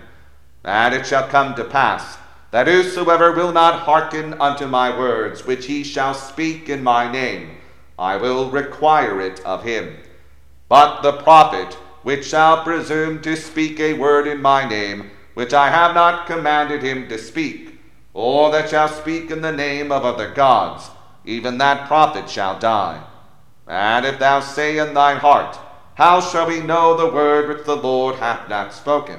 And 0.63 0.95
it 0.95 1.09
shall 1.09 1.27
come 1.27 1.57
to 1.57 1.65
pass, 1.65 2.17
that 2.53 2.69
whosoever 2.69 3.33
will 3.33 3.51
not 3.51 3.81
hearken 3.81 4.35
unto 4.41 4.69
my 4.69 4.97
words, 4.97 5.45
which 5.45 5.67
he 5.67 5.83
shall 5.83 6.15
speak 6.15 6.69
in 6.69 6.85
my 6.85 7.11
name, 7.11 7.57
I 7.99 8.15
will 8.17 8.49
require 8.49 9.21
it 9.21 9.41
of 9.45 9.65
him. 9.65 9.97
But 10.69 11.03
the 11.03 11.15
prophet 11.15 11.77
which 12.05 12.27
shall 12.27 12.63
presume 12.63 13.21
to 13.23 13.35
speak 13.35 13.81
a 13.81 13.95
word 13.95 14.27
in 14.27 14.41
my 14.41 14.69
name, 14.69 15.11
which 15.33 15.55
I 15.55 15.71
have 15.71 15.95
not 15.95 16.27
commanded 16.27 16.83
him 16.83 17.09
to 17.09 17.19
speak, 17.19 17.81
or 18.13 18.53
that 18.53 18.69
shall 18.69 18.89
speak 18.89 19.31
in 19.31 19.41
the 19.41 19.51
name 19.51 19.91
of 19.91 20.05
other 20.05 20.31
gods, 20.31 20.91
even 21.25 21.57
that 21.59 21.89
prophet 21.89 22.29
shall 22.29 22.59
die. 22.59 23.03
And 23.67 24.05
if 24.05 24.19
thou 24.19 24.41
say 24.41 24.77
in 24.77 24.93
thine 24.93 25.17
heart, 25.17 25.59
How 25.95 26.21
shall 26.21 26.47
we 26.47 26.61
know 26.61 26.95
the 26.95 27.11
word 27.11 27.49
which 27.49 27.65
the 27.65 27.77
Lord 27.77 28.17
hath 28.17 28.51
not 28.51 28.75
spoken? 28.75 29.19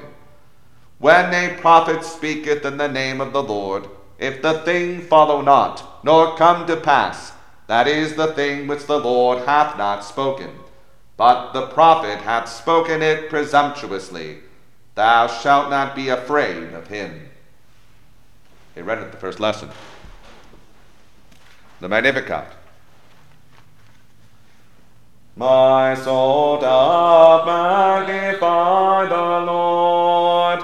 When 0.98 1.34
a 1.34 1.58
prophet 1.60 2.04
speaketh 2.04 2.64
in 2.64 2.76
the 2.76 2.88
name 2.88 3.20
of 3.20 3.32
the 3.32 3.42
Lord, 3.42 3.88
if 4.18 4.40
the 4.40 4.60
thing 4.60 5.00
follow 5.00 5.40
not, 5.40 6.04
nor 6.04 6.36
come 6.36 6.66
to 6.68 6.76
pass, 6.76 7.32
that 7.66 7.88
is 7.88 8.14
the 8.14 8.28
thing 8.28 8.68
which 8.68 8.86
the 8.86 9.00
Lord 9.00 9.44
hath 9.44 9.76
not 9.76 10.04
spoken 10.04 10.50
but 11.16 11.52
the 11.52 11.66
prophet 11.68 12.18
hath 12.18 12.48
spoken 12.48 13.02
it 13.02 13.30
presumptuously. 13.30 14.38
Thou 14.94 15.26
shalt 15.26 15.70
not 15.70 15.94
be 15.94 16.08
afraid 16.08 16.72
of 16.72 16.88
him. 16.88 17.28
He 18.74 18.82
read 18.82 18.98
it 18.98 19.12
the 19.12 19.18
first 19.18 19.40
lesson. 19.40 19.70
The 21.80 21.88
Magnificat. 21.88 22.52
My 25.38 25.94
soul 25.94 26.60
doth 26.60 27.46
magnify 27.46 29.06
the 29.06 29.44
Lord, 29.44 30.60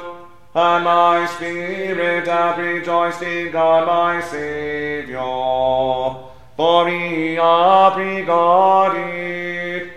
and 0.54 0.84
my 0.84 1.26
spirit 1.26 2.26
hath 2.26 2.56
rejoiced 2.58 3.20
in 3.20 3.52
God 3.52 3.86
my 3.86 4.22
Saviour, 4.22 5.20
for 6.56 6.88
he 6.88 7.34
hath 7.34 7.96
regarded 7.98 9.91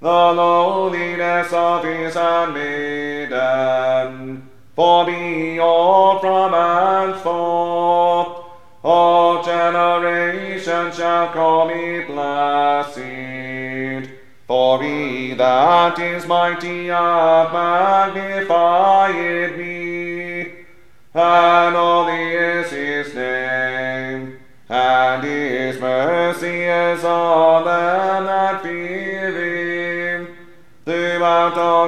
the 0.00 0.08
lowliness 0.08 1.52
of 1.52 1.84
his 1.84 2.14
handmaiden. 2.14 4.48
For 4.74 5.04
behold, 5.04 6.22
from 6.22 6.52
henceforth 6.52 8.44
all 8.82 9.44
generations 9.44 10.96
shall 10.96 11.28
call 11.28 11.68
me 11.68 12.02
blessed. 12.04 14.08
Glory 14.46 15.34
that 15.34 15.98
is 15.98 16.26
mighty 16.26 16.86
hath 16.86 17.52
magnified 17.52 19.54
me, 19.56 20.40
and 21.14 21.76
holy 21.76 22.32
is 22.32 22.70
his 22.70 23.14
name, 23.14 24.38
and 24.68 25.22
his 25.22 25.78
mercy 25.80 26.64
is 26.64 27.04
on 27.04 27.64
them 27.64 28.24
that 28.24 28.62
fear 28.62 29.30
him, 29.30 29.49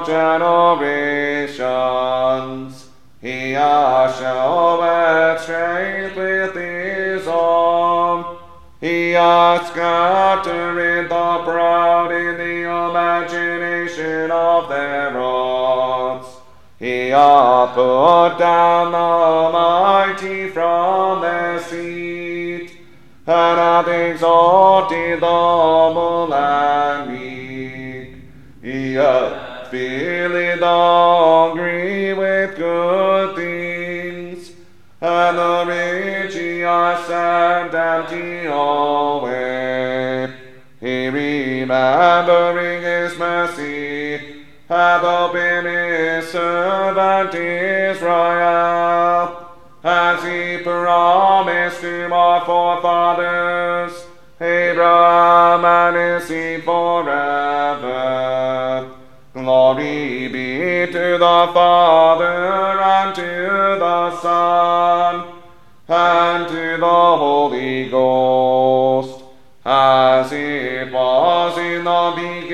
generations. 0.01 2.89
He 3.21 3.53
hath 3.53 4.19
showed 4.19 5.39
strength 5.41 6.17
with 6.17 6.55
his 6.55 7.29
arm. 7.29 8.39
He 8.81 9.13
hath 9.13 9.69
scattered 9.69 11.09
the 11.09 11.43
proud 11.45 12.11
in 12.11 12.37
the 12.37 12.65
imagination 12.89 14.33
of 14.33 14.69
their 14.69 15.13
hearts. 15.13 16.27
He 16.81 17.11
hath 17.11 17.75
put 17.75 18.39
down 18.41 18.91
the 18.91 19.51
mighty 19.53 20.51
from 20.51 21.21
their 21.21 21.61
seat, 21.61 22.73
and 23.25 23.59
hath 23.61 23.87
exalted 23.87 25.21
the 25.21 25.27
humble 25.27 26.35
and 26.35 27.13
meek. 27.13 28.17
He 28.63 28.95
hath 28.95 29.22
filled 29.73 30.61
the 30.61 30.67
hungry 30.67 32.13
with 32.13 32.57
good 32.57 33.35
things, 33.35 34.51
and 35.01 35.39
the 35.39 35.65
rich 35.67 36.35
he 36.35 36.59
hath 36.59 37.07
sent 37.07 37.73
empty 37.73 38.45
away. 38.47 40.31
He 40.79 41.09
remembering 41.09 42.83
his 42.83 43.19
mercy, 43.19 44.45
hath 44.69 45.05
opened 45.05 45.67
his 45.67 46.29
servant 46.29 47.35
Israel, 47.35 48.19
as 49.83 50.23
he 50.23 50.59
promised 50.63 51.81
to 51.81 52.13
our 52.13 52.45
forefathers, 52.45 53.42
to 60.93 61.17
the 61.17 61.51
Father 61.55 62.79
and 62.83 63.15
to 63.15 63.23
the 63.79 64.21
Son 64.21 65.27
and 65.89 66.47
to 66.49 66.77
the 66.77 67.17
Holy 67.17 67.89
Ghost, 67.89 69.25
as 69.65 70.31
it 70.33 70.93
was 70.93 71.57
in 71.57 71.85
the 71.85 72.13
beginning, 72.15 72.52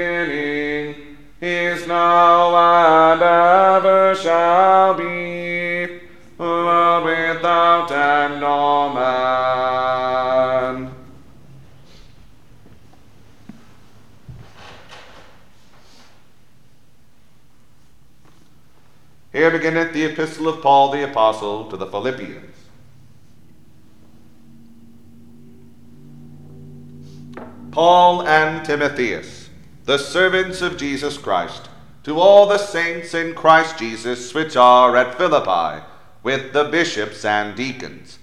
The 19.68 20.04
epistle 20.04 20.48
of 20.48 20.62
Paul 20.62 20.92
the 20.92 21.04
Apostle 21.04 21.68
to 21.70 21.76
the 21.76 21.86
Philippians. 21.86 22.56
Paul 27.70 28.26
and 28.26 28.64
Timotheus, 28.64 29.50
the 29.84 29.98
servants 29.98 30.62
of 30.62 30.78
Jesus 30.78 31.18
Christ, 31.18 31.68
to 32.04 32.18
all 32.18 32.46
the 32.46 32.56
saints 32.56 33.12
in 33.12 33.34
Christ 33.34 33.78
Jesus 33.78 34.32
which 34.32 34.56
are 34.56 34.96
at 34.96 35.18
Philippi, 35.18 35.84
with 36.22 36.54
the 36.54 36.64
bishops 36.64 37.26
and 37.26 37.54
deacons. 37.54 38.18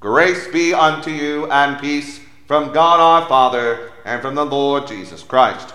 Grace 0.00 0.48
be 0.48 0.74
unto 0.74 1.10
you 1.10 1.48
and 1.52 1.80
peace 1.80 2.20
from 2.48 2.72
God 2.72 2.98
our 2.98 3.28
Father 3.28 3.92
and 4.04 4.20
from 4.20 4.34
the 4.34 4.44
Lord 4.44 4.88
Jesus 4.88 5.22
Christ. 5.22 5.72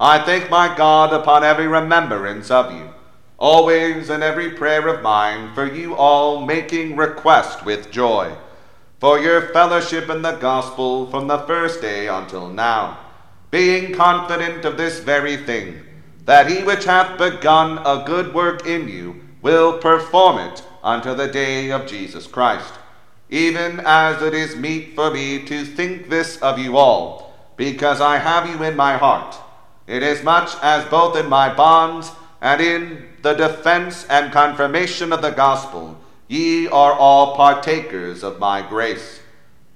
I 0.00 0.18
thank 0.18 0.48
my 0.48 0.74
God 0.74 1.12
upon 1.12 1.44
every 1.44 1.66
remembrance 1.66 2.50
of 2.50 2.72
you, 2.72 2.94
always 3.38 4.08
in 4.08 4.22
every 4.22 4.50
prayer 4.50 4.88
of 4.88 5.02
mine, 5.02 5.54
for 5.54 5.66
you 5.66 5.94
all 5.94 6.44
making 6.44 6.96
request 6.96 7.64
with 7.64 7.90
joy, 7.90 8.34
for 8.98 9.18
your 9.18 9.42
fellowship 9.52 10.08
in 10.08 10.22
the 10.22 10.36
gospel 10.36 11.10
from 11.10 11.26
the 11.26 11.38
first 11.40 11.80
day 11.80 12.08
until 12.08 12.48
now, 12.48 12.98
being 13.50 13.94
confident 13.94 14.64
of 14.64 14.76
this 14.76 15.00
very 15.00 15.36
thing, 15.36 15.82
that 16.24 16.50
he 16.50 16.62
which 16.62 16.84
hath 16.84 17.18
begun 17.18 17.78
a 17.78 18.04
good 18.06 18.34
work 18.34 18.66
in 18.66 18.88
you 18.88 19.20
will 19.42 19.78
perform 19.78 20.38
it 20.38 20.64
unto 20.82 21.14
the 21.14 21.28
day 21.28 21.70
of 21.70 21.86
Jesus 21.86 22.26
Christ. 22.26 22.74
Even 23.28 23.80
as 23.84 24.22
it 24.22 24.34
is 24.34 24.56
meet 24.56 24.94
for 24.94 25.10
me 25.10 25.44
to 25.44 25.64
think 25.64 26.08
this 26.08 26.36
of 26.38 26.58
you 26.58 26.76
all, 26.76 27.34
because 27.56 28.00
I 28.00 28.18
have 28.18 28.48
you 28.48 28.62
in 28.62 28.76
my 28.76 28.96
heart, 28.96 29.36
inasmuch 29.86 30.50
as 30.62 30.84
both 30.86 31.16
in 31.16 31.28
my 31.28 31.52
bonds 31.52 32.10
and 32.40 32.60
in 32.60 33.08
the 33.26 33.34
defense 33.34 34.06
and 34.08 34.32
confirmation 34.32 35.12
of 35.12 35.20
the 35.20 35.32
gospel. 35.32 35.98
Ye 36.28 36.68
are 36.68 36.92
all 36.92 37.34
partakers 37.34 38.22
of 38.22 38.38
my 38.38 38.62
grace. 38.62 39.18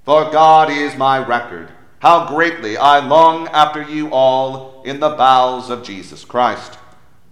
For 0.05 0.31
God 0.31 0.71
is 0.71 0.95
my 0.95 1.17
record, 1.19 1.67
how 1.99 2.29
greatly 2.29 2.77
I 2.77 3.05
long 3.05 3.49
after 3.49 3.81
you 3.81 4.09
all 4.13 4.81
in 4.85 5.01
the 5.01 5.09
bowels 5.09 5.69
of 5.69 5.83
Jesus 5.83 6.23
Christ. 6.23 6.79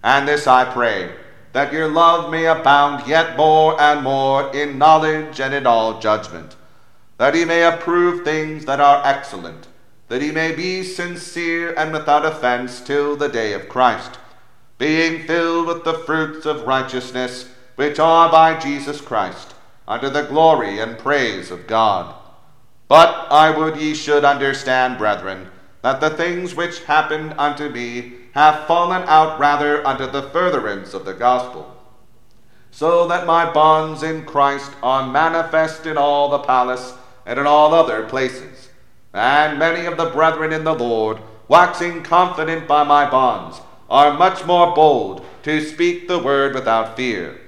And 0.04 0.28
this 0.28 0.46
I 0.46 0.66
pray, 0.66 1.14
that 1.54 1.72
your 1.72 1.88
love 1.88 2.30
may 2.30 2.44
abound 2.44 3.08
yet 3.08 3.38
more 3.38 3.80
and 3.80 4.04
more 4.04 4.54
in 4.54 4.76
knowledge 4.76 5.40
and 5.40 5.54
in 5.54 5.66
all 5.66 6.00
judgment, 6.00 6.54
that 7.16 7.34
he 7.34 7.46
may 7.46 7.62
approve 7.62 8.26
things 8.26 8.66
that 8.66 8.78
are 8.78 9.00
excellent, 9.06 9.68
that 10.08 10.20
he 10.20 10.32
may 10.32 10.54
be 10.54 10.82
sincere 10.82 11.72
and 11.78 11.94
without 11.94 12.26
offense 12.26 12.82
till 12.82 13.16
the 13.16 13.30
day 13.30 13.54
of 13.54 13.70
Christ, 13.70 14.18
being 14.80 15.22
filled 15.26 15.66
with 15.66 15.84
the 15.84 15.92
fruits 15.92 16.46
of 16.46 16.66
righteousness, 16.66 17.50
which 17.76 17.98
are 17.98 18.32
by 18.32 18.58
Jesus 18.58 18.98
Christ, 18.98 19.54
unto 19.86 20.08
the 20.08 20.22
glory 20.22 20.78
and 20.78 20.98
praise 20.98 21.50
of 21.50 21.66
God. 21.66 22.14
But 22.88 23.26
I 23.30 23.50
would 23.50 23.76
ye 23.76 23.92
should 23.92 24.24
understand, 24.24 24.96
brethren, 24.96 25.50
that 25.82 26.00
the 26.00 26.08
things 26.08 26.54
which 26.54 26.84
happened 26.84 27.34
unto 27.36 27.68
me 27.68 28.14
have 28.32 28.66
fallen 28.66 29.02
out 29.02 29.38
rather 29.38 29.86
unto 29.86 30.10
the 30.10 30.22
furtherance 30.22 30.94
of 30.94 31.04
the 31.04 31.12
gospel, 31.12 31.76
so 32.70 33.06
that 33.06 33.26
my 33.26 33.52
bonds 33.52 34.02
in 34.02 34.24
Christ 34.24 34.72
are 34.82 35.06
manifest 35.06 35.84
in 35.84 35.98
all 35.98 36.30
the 36.30 36.38
palace 36.38 36.94
and 37.26 37.38
in 37.38 37.46
all 37.46 37.74
other 37.74 38.06
places. 38.06 38.70
And 39.12 39.58
many 39.58 39.84
of 39.84 39.98
the 39.98 40.08
brethren 40.08 40.54
in 40.54 40.64
the 40.64 40.74
Lord, 40.74 41.18
waxing 41.48 42.02
confident 42.02 42.66
by 42.66 42.82
my 42.82 43.10
bonds, 43.10 43.60
are 43.90 44.16
much 44.16 44.46
more 44.46 44.72
bold 44.74 45.26
to 45.42 45.60
speak 45.60 46.06
the 46.06 46.18
word 46.18 46.54
without 46.54 46.96
fear. 46.96 47.40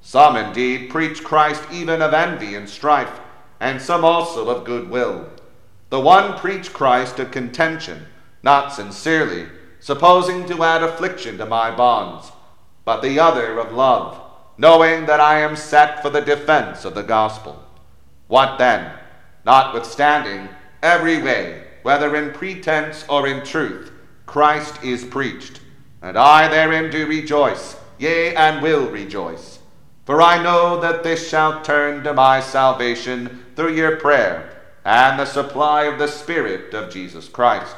Some 0.00 0.36
indeed 0.36 0.90
preach 0.90 1.22
Christ 1.22 1.62
even 1.72 2.02
of 2.02 2.12
envy 2.12 2.54
and 2.54 2.68
strife, 2.68 3.20
and 3.60 3.80
some 3.80 4.04
also 4.04 4.48
of 4.48 4.64
goodwill. 4.64 5.28
The 5.90 6.00
one 6.00 6.36
preach 6.38 6.72
Christ 6.72 7.18
of 7.20 7.30
contention, 7.30 8.06
not 8.42 8.72
sincerely, 8.72 9.46
supposing 9.78 10.46
to 10.46 10.64
add 10.64 10.82
affliction 10.82 11.38
to 11.38 11.46
my 11.46 11.74
bonds, 11.74 12.32
but 12.84 13.02
the 13.02 13.20
other 13.20 13.58
of 13.58 13.72
love, 13.72 14.20
knowing 14.58 15.06
that 15.06 15.20
I 15.20 15.40
am 15.40 15.54
set 15.54 16.02
for 16.02 16.10
the 16.10 16.20
defense 16.20 16.84
of 16.84 16.94
the 16.94 17.02
gospel. 17.02 17.62
What 18.26 18.58
then? 18.58 18.92
Notwithstanding, 19.44 20.48
every 20.82 21.22
way, 21.22 21.64
whether 21.82 22.16
in 22.16 22.32
pretense 22.32 23.04
or 23.08 23.28
in 23.28 23.44
truth, 23.44 23.92
Christ 24.24 24.82
is 24.82 25.04
preached, 25.04 25.60
and 26.02 26.16
I 26.16 26.48
therein 26.48 26.90
do 26.90 27.06
rejoice, 27.06 27.76
yea, 27.98 28.34
and 28.34 28.62
will 28.62 28.90
rejoice. 28.90 29.58
For 30.04 30.22
I 30.22 30.42
know 30.42 30.80
that 30.80 31.02
this 31.02 31.28
shall 31.28 31.62
turn 31.62 32.04
to 32.04 32.14
my 32.14 32.40
salvation 32.40 33.44
through 33.56 33.74
your 33.74 33.96
prayer 33.96 34.62
and 34.84 35.18
the 35.18 35.24
supply 35.24 35.84
of 35.84 35.98
the 35.98 36.06
Spirit 36.06 36.72
of 36.72 36.92
Jesus 36.92 37.28
Christ, 37.28 37.76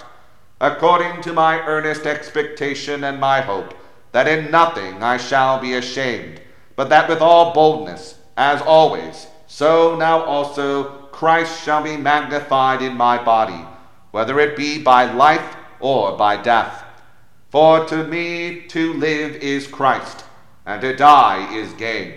according 0.60 1.22
to 1.22 1.32
my 1.32 1.60
earnest 1.60 2.04
expectation 2.04 3.02
and 3.02 3.18
my 3.18 3.40
hope, 3.40 3.72
that 4.12 4.28
in 4.28 4.50
nothing 4.50 5.02
I 5.02 5.16
shall 5.16 5.58
be 5.58 5.74
ashamed, 5.74 6.40
but 6.76 6.90
that 6.90 7.08
with 7.08 7.22
all 7.22 7.54
boldness, 7.54 8.18
as 8.36 8.60
always, 8.60 9.26
so 9.46 9.96
now 9.96 10.22
also 10.22 11.08
Christ 11.10 11.64
shall 11.64 11.82
be 11.82 11.96
magnified 11.96 12.82
in 12.82 12.94
my 12.94 13.22
body, 13.22 13.64
whether 14.10 14.38
it 14.38 14.56
be 14.56 14.82
by 14.82 15.10
life 15.10 15.56
or 15.80 16.16
by 16.16 16.36
death. 16.36 16.84
For 17.50 17.84
to 17.86 18.04
me 18.04 18.66
to 18.68 18.92
live 18.92 19.36
is 19.36 19.66
Christ, 19.66 20.24
and 20.66 20.82
to 20.82 20.94
die 20.94 21.54
is 21.54 21.72
gain. 21.72 22.14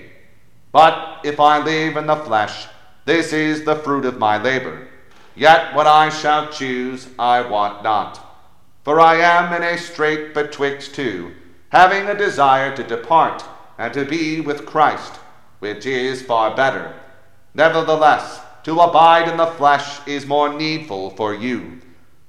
But 0.71 1.21
if 1.23 1.39
I 1.39 1.63
live 1.63 1.95
in 1.95 2.07
the 2.07 2.17
flesh, 2.17 2.67
this 3.05 3.31
is 3.31 3.63
the 3.63 3.77
fruit 3.77 4.05
of 4.05 4.19
my 4.19 4.41
labor. 4.41 4.87
Yet 5.35 5.73
what 5.73 5.87
I 5.87 6.09
shall 6.09 6.49
choose 6.49 7.07
I 7.17 7.41
want 7.41 7.81
not. 7.81 8.19
For 8.83 8.99
I 8.99 9.15
am 9.15 9.53
in 9.53 9.63
a 9.63 9.77
strait 9.77 10.33
betwixt 10.33 10.95
two, 10.95 11.33
having 11.69 12.07
a 12.07 12.17
desire 12.17 12.75
to 12.75 12.83
depart 12.83 13.43
and 13.77 13.93
to 13.93 14.03
be 14.03 14.41
with 14.41 14.65
Christ, 14.65 15.15
which 15.59 15.85
is 15.85 16.21
far 16.21 16.55
better. 16.55 16.93
Nevertheless, 17.53 18.41
to 18.63 18.79
abide 18.79 19.27
in 19.29 19.37
the 19.37 19.47
flesh 19.47 20.05
is 20.05 20.25
more 20.25 20.53
needful 20.53 21.11
for 21.11 21.33
you. 21.33 21.79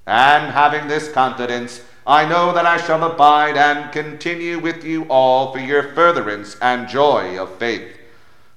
And 0.06 0.52
having 0.52 0.88
this 0.88 1.10
confidence, 1.10 1.82
I 2.06 2.28
know 2.28 2.52
that 2.52 2.66
I 2.66 2.78
shall 2.78 3.04
abide 3.04 3.56
and 3.56 3.92
continue 3.92 4.58
with 4.58 4.84
you 4.84 5.04
all 5.04 5.52
for 5.52 5.60
your 5.60 5.94
furtherance 5.94 6.56
and 6.60 6.88
joy 6.88 7.40
of 7.40 7.58
faith, 7.58 7.96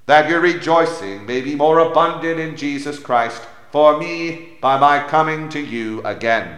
that 0.07 0.27
your 0.29 0.39
rejoicing 0.39 1.25
may 1.25 1.41
be 1.41 1.53
more 1.55 1.79
abundant 1.79 2.39
in 2.39 2.57
Jesus 2.57 2.97
Christ 2.97 3.43
for 3.71 3.99
me 3.99 4.57
by 4.61 4.79
my 4.79 4.99
coming 5.07 5.49
to 5.49 5.59
you 5.59 6.01
again. 6.03 6.57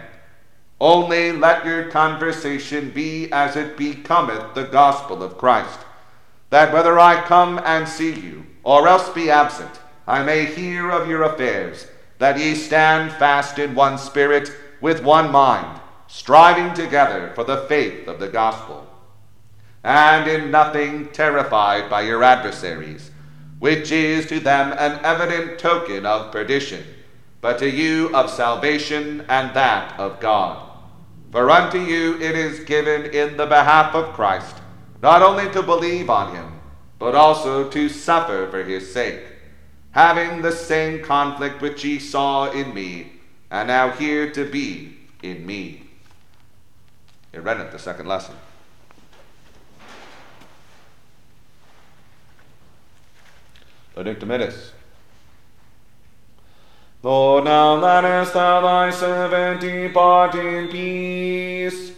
Only 0.80 1.32
let 1.32 1.66
your 1.66 1.90
conversation 1.90 2.90
be 2.90 3.30
as 3.32 3.56
it 3.56 3.76
becometh 3.76 4.54
the 4.54 4.64
gospel 4.64 5.22
of 5.22 5.36
Christ, 5.36 5.80
that 6.50 6.72
whether 6.72 6.98
I 6.98 7.20
come 7.22 7.60
and 7.64 7.86
see 7.86 8.14
you, 8.14 8.46
or 8.62 8.88
else 8.88 9.08
be 9.10 9.30
absent, 9.30 9.80
I 10.06 10.22
may 10.22 10.46
hear 10.46 10.90
of 10.90 11.08
your 11.08 11.24
affairs, 11.24 11.86
that 12.18 12.38
ye 12.38 12.54
stand 12.54 13.12
fast 13.12 13.58
in 13.58 13.74
one 13.74 13.98
spirit, 13.98 14.50
with 14.80 15.02
one 15.02 15.30
mind, 15.30 15.80
striving 16.08 16.72
together 16.72 17.30
for 17.34 17.44
the 17.44 17.66
faith 17.68 18.08
of 18.08 18.18
the 18.18 18.28
gospel, 18.28 18.86
and 19.84 20.28
in 20.28 20.50
nothing 20.50 21.06
terrified 21.08 21.88
by 21.88 22.00
your 22.00 22.24
adversaries, 22.24 23.10
which 23.58 23.92
is 23.92 24.26
to 24.26 24.40
them 24.40 24.72
an 24.78 24.98
evident 25.04 25.58
token 25.58 26.06
of 26.06 26.32
perdition, 26.32 26.82
but 27.42 27.58
to 27.58 27.68
you 27.68 28.14
of 28.16 28.30
salvation 28.30 29.24
and 29.28 29.54
that 29.54 29.98
of 30.00 30.18
God. 30.18 30.64
For 31.30 31.50
unto 31.50 31.78
you 31.78 32.18
it 32.20 32.34
is 32.34 32.64
given 32.64 33.04
in 33.06 33.36
the 33.36 33.46
behalf 33.46 33.94
of 33.94 34.14
Christ, 34.14 34.56
not 35.02 35.20
only 35.22 35.50
to 35.50 35.62
believe 35.62 36.08
on 36.08 36.34
him, 36.34 36.60
but 36.98 37.14
also 37.14 37.68
to 37.68 37.88
suffer 37.88 38.48
for 38.50 38.64
his 38.64 38.92
sake, 38.92 39.24
having 39.90 40.40
the 40.40 40.52
same 40.52 41.04
conflict 41.04 41.60
which 41.60 41.84
ye 41.84 41.98
saw 41.98 42.50
in 42.50 42.72
me, 42.72 43.12
and 43.50 43.68
now 43.68 43.90
here 43.90 44.30
to 44.32 44.50
be 44.50 44.96
in 45.22 45.46
me. 45.46 45.87
You 47.32 47.40
read 47.40 47.60
it, 47.60 47.70
the 47.70 47.78
second 47.78 48.06
lesson. 48.06 48.34
Benedictus. 53.94 54.72
Lord, 57.02 57.44
now 57.44 57.74
lettest 57.74 58.34
thou 58.34 58.60
thy 58.60 58.90
servant 58.90 59.60
depart 59.60 60.34
in 60.34 60.68
peace, 60.68 61.92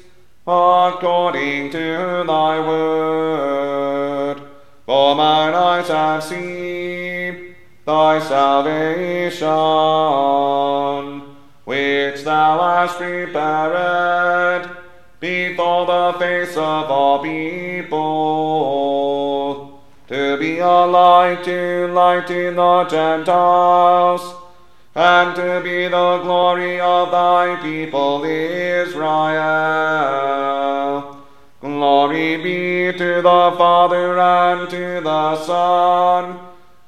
according 0.47 1.71
to 1.71 2.25
thy 2.27 2.59
word. 2.66 4.43
For 4.87 5.14
mine 5.14 5.55
eyes 5.55 5.88
have 5.88 6.25
seen 6.25 7.55
thy 7.87 8.19
salvation, 8.19 9.47
which 11.64 12.25
thou 12.25 12.61
hast 12.61 12.97
prepared 12.97 14.80
before 15.21 15.87
the 15.87 16.13
face 16.19 16.57
of 16.57 16.91
all 16.91 17.23
people, 17.23 18.01
to 20.09 20.37
be 20.39 20.59
a 20.59 20.67
light 20.67 21.45
to 21.45 21.87
lighten 21.93 22.57
the 22.57 22.85
Gentiles 22.85 24.35
and 24.95 25.37
to 25.37 25.61
be 25.63 25.85
the 25.85 26.19
glory 26.23 26.81
of 26.81 27.11
thy 27.13 27.55
people 27.63 28.25
Israel. 28.25 29.41
Glory 31.61 32.39
be 32.39 32.91
to 32.99 33.23
the 33.23 33.55
Father 33.57 34.19
and 34.19 34.69
to 34.71 35.01
the 35.03 35.37
Son 35.45 36.39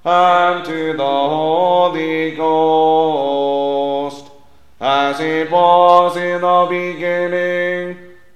and 0.05 0.65
to 0.65 0.95
the 0.95 1.05
Holy 1.05 2.35
Ghost, 2.35 3.53
as 4.81 5.21
it 5.21 5.49
was 5.51 6.17
in 6.17 6.41
the 6.41 6.67
beginning, 6.69 8.02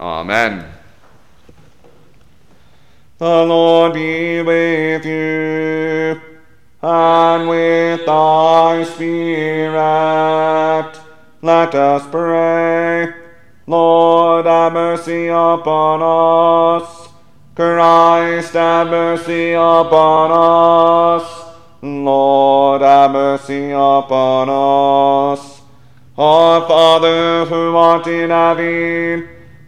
Amen. 0.00 0.64
The 3.18 3.44
Lord 3.44 3.92
be 3.92 4.40
with 4.40 5.04
you 5.04 6.18
and 6.80 7.46
with 7.46 8.06
thy 8.06 8.82
spirit. 8.84 9.80
Let 11.42 11.74
us 11.74 12.06
pray. 12.10 13.12
Lord, 13.66 14.46
have 14.46 14.72
mercy 14.72 15.26
upon 15.26 16.00
us. 16.02 17.08
Christ, 17.54 18.54
have 18.54 18.88
mercy 18.88 19.52
upon 19.52 20.30
us. 21.20 21.44
Lord, 21.82 22.80
have 22.80 23.10
mercy 23.10 23.70
upon 23.72 24.48
us. 24.48 25.60
Our 26.16 26.66
Father, 26.66 27.44
who 27.44 27.76
art 27.76 28.06
in 28.06 28.30
heaven, 28.30 29.28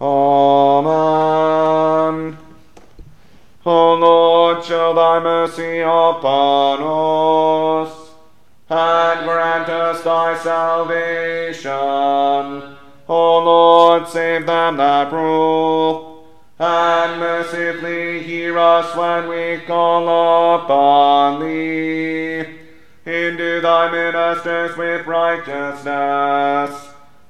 Amen. 0.00 0.88
O 3.66 3.94
Lord, 3.94 4.64
show 4.64 4.94
thy 4.94 5.18
mercy 5.18 5.80
upon 5.80 6.80
us, 6.82 7.92
and 8.70 9.24
grant 9.24 9.68
us 9.68 10.02
thy 10.02 10.36
salvation. 10.38 11.70
O 13.08 13.38
Lord, 13.38 14.06
save 14.06 14.46
them 14.46 14.76
that 14.76 15.12
rule, 15.12 16.26
and 16.58 17.18
mercifully 17.20 18.22
hear 18.22 18.56
us 18.58 18.94
when 18.96 19.28
we 19.28 19.58
call 19.66 20.54
upon 20.56 21.40
thee. 21.40 22.44
Endue 23.04 23.60
thy 23.60 23.90
ministers 23.90 24.76
with 24.76 25.06
righteousness, 25.06 26.88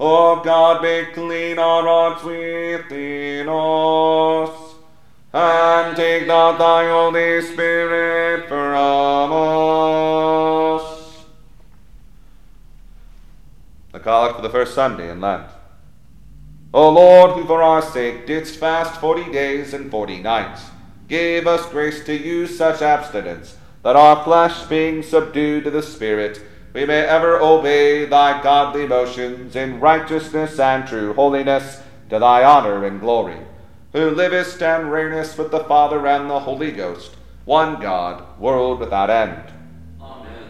O 0.00 0.40
God, 0.44 0.80
make 0.82 1.12
clean 1.14 1.58
our 1.58 1.82
hearts 1.82 2.22
within 2.22 3.48
us, 3.48 4.74
and 5.32 5.96
take 5.96 6.26
not 6.28 6.56
thy 6.58 6.88
Holy 6.88 7.42
Spirit 7.42 8.48
from 8.48 9.32
us. 9.32 10.84
The 13.90 13.98
Collect 13.98 14.36
for 14.36 14.42
the 14.42 14.50
first 14.50 14.74
Sunday 14.74 15.10
in 15.10 15.20
Lent. 15.20 15.48
O 16.72 16.90
Lord, 16.90 17.32
who 17.32 17.44
for 17.44 17.62
our 17.62 17.82
sake 17.82 18.24
didst 18.26 18.60
fast 18.60 19.00
forty 19.00 19.32
days 19.32 19.74
and 19.74 19.90
forty 19.90 20.22
nights, 20.22 20.62
give 21.08 21.48
us 21.48 21.66
grace 21.70 22.04
to 22.04 22.14
use 22.14 22.56
such 22.56 22.82
abstinence, 22.82 23.56
that 23.82 23.96
our 23.96 24.22
flesh 24.22 24.62
being 24.66 25.02
subdued 25.02 25.64
to 25.64 25.72
the 25.72 25.82
Spirit, 25.82 26.40
we 26.74 26.84
may 26.84 27.00
ever 27.00 27.40
obey 27.40 28.04
thy 28.04 28.42
godly 28.42 28.86
motions 28.86 29.56
in 29.56 29.80
righteousness 29.80 30.58
and 30.58 30.86
true 30.86 31.14
holiness, 31.14 31.80
to 32.10 32.18
thy 32.18 32.42
honor 32.44 32.84
and 32.84 33.00
glory, 33.00 33.38
who 33.92 34.10
livest 34.10 34.62
and 34.62 34.84
reignest 34.84 35.38
with 35.38 35.50
the 35.50 35.64
Father 35.64 36.06
and 36.06 36.28
the 36.28 36.40
Holy 36.40 36.72
Ghost, 36.72 37.16
one 37.44 37.80
God, 37.80 38.22
world 38.38 38.80
without 38.80 39.10
end. 39.10 39.52
Amen. 40.00 40.48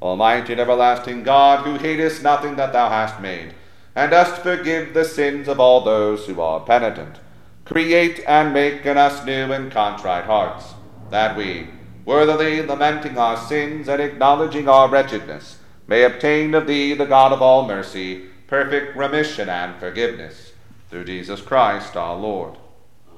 Almighty 0.00 0.52
and 0.52 0.60
everlasting 0.60 1.22
God, 1.22 1.64
who 1.64 1.76
hatest 1.76 2.22
nothing 2.22 2.56
that 2.56 2.72
thou 2.72 2.88
hast 2.88 3.20
made, 3.20 3.54
and 3.94 4.10
dost 4.10 4.42
forgive 4.42 4.92
the 4.92 5.04
sins 5.04 5.48
of 5.48 5.60
all 5.60 5.80
those 5.80 6.26
who 6.26 6.40
are 6.40 6.60
penitent, 6.60 7.16
create 7.64 8.20
and 8.26 8.52
make 8.52 8.84
in 8.84 8.98
us 8.98 9.24
new 9.24 9.52
and 9.52 9.72
contrite 9.72 10.24
hearts, 10.24 10.74
that 11.10 11.36
we, 11.36 11.68
worthily 12.04 12.62
lamenting 12.62 13.16
our 13.18 13.36
sins 13.36 13.88
and 13.88 14.00
acknowledging 14.00 14.68
our 14.68 14.88
wretchedness, 14.88 15.58
may 15.86 16.04
obtain 16.04 16.54
of 16.54 16.66
thee, 16.66 16.94
the 16.94 17.06
God 17.06 17.32
of 17.32 17.42
all 17.42 17.66
mercy, 17.66 18.24
perfect 18.46 18.96
remission 18.96 19.48
and 19.48 19.78
forgiveness. 19.78 20.52
Through 20.90 21.04
Jesus 21.04 21.40
Christ 21.40 21.96
our 21.96 22.16
Lord. 22.16 22.56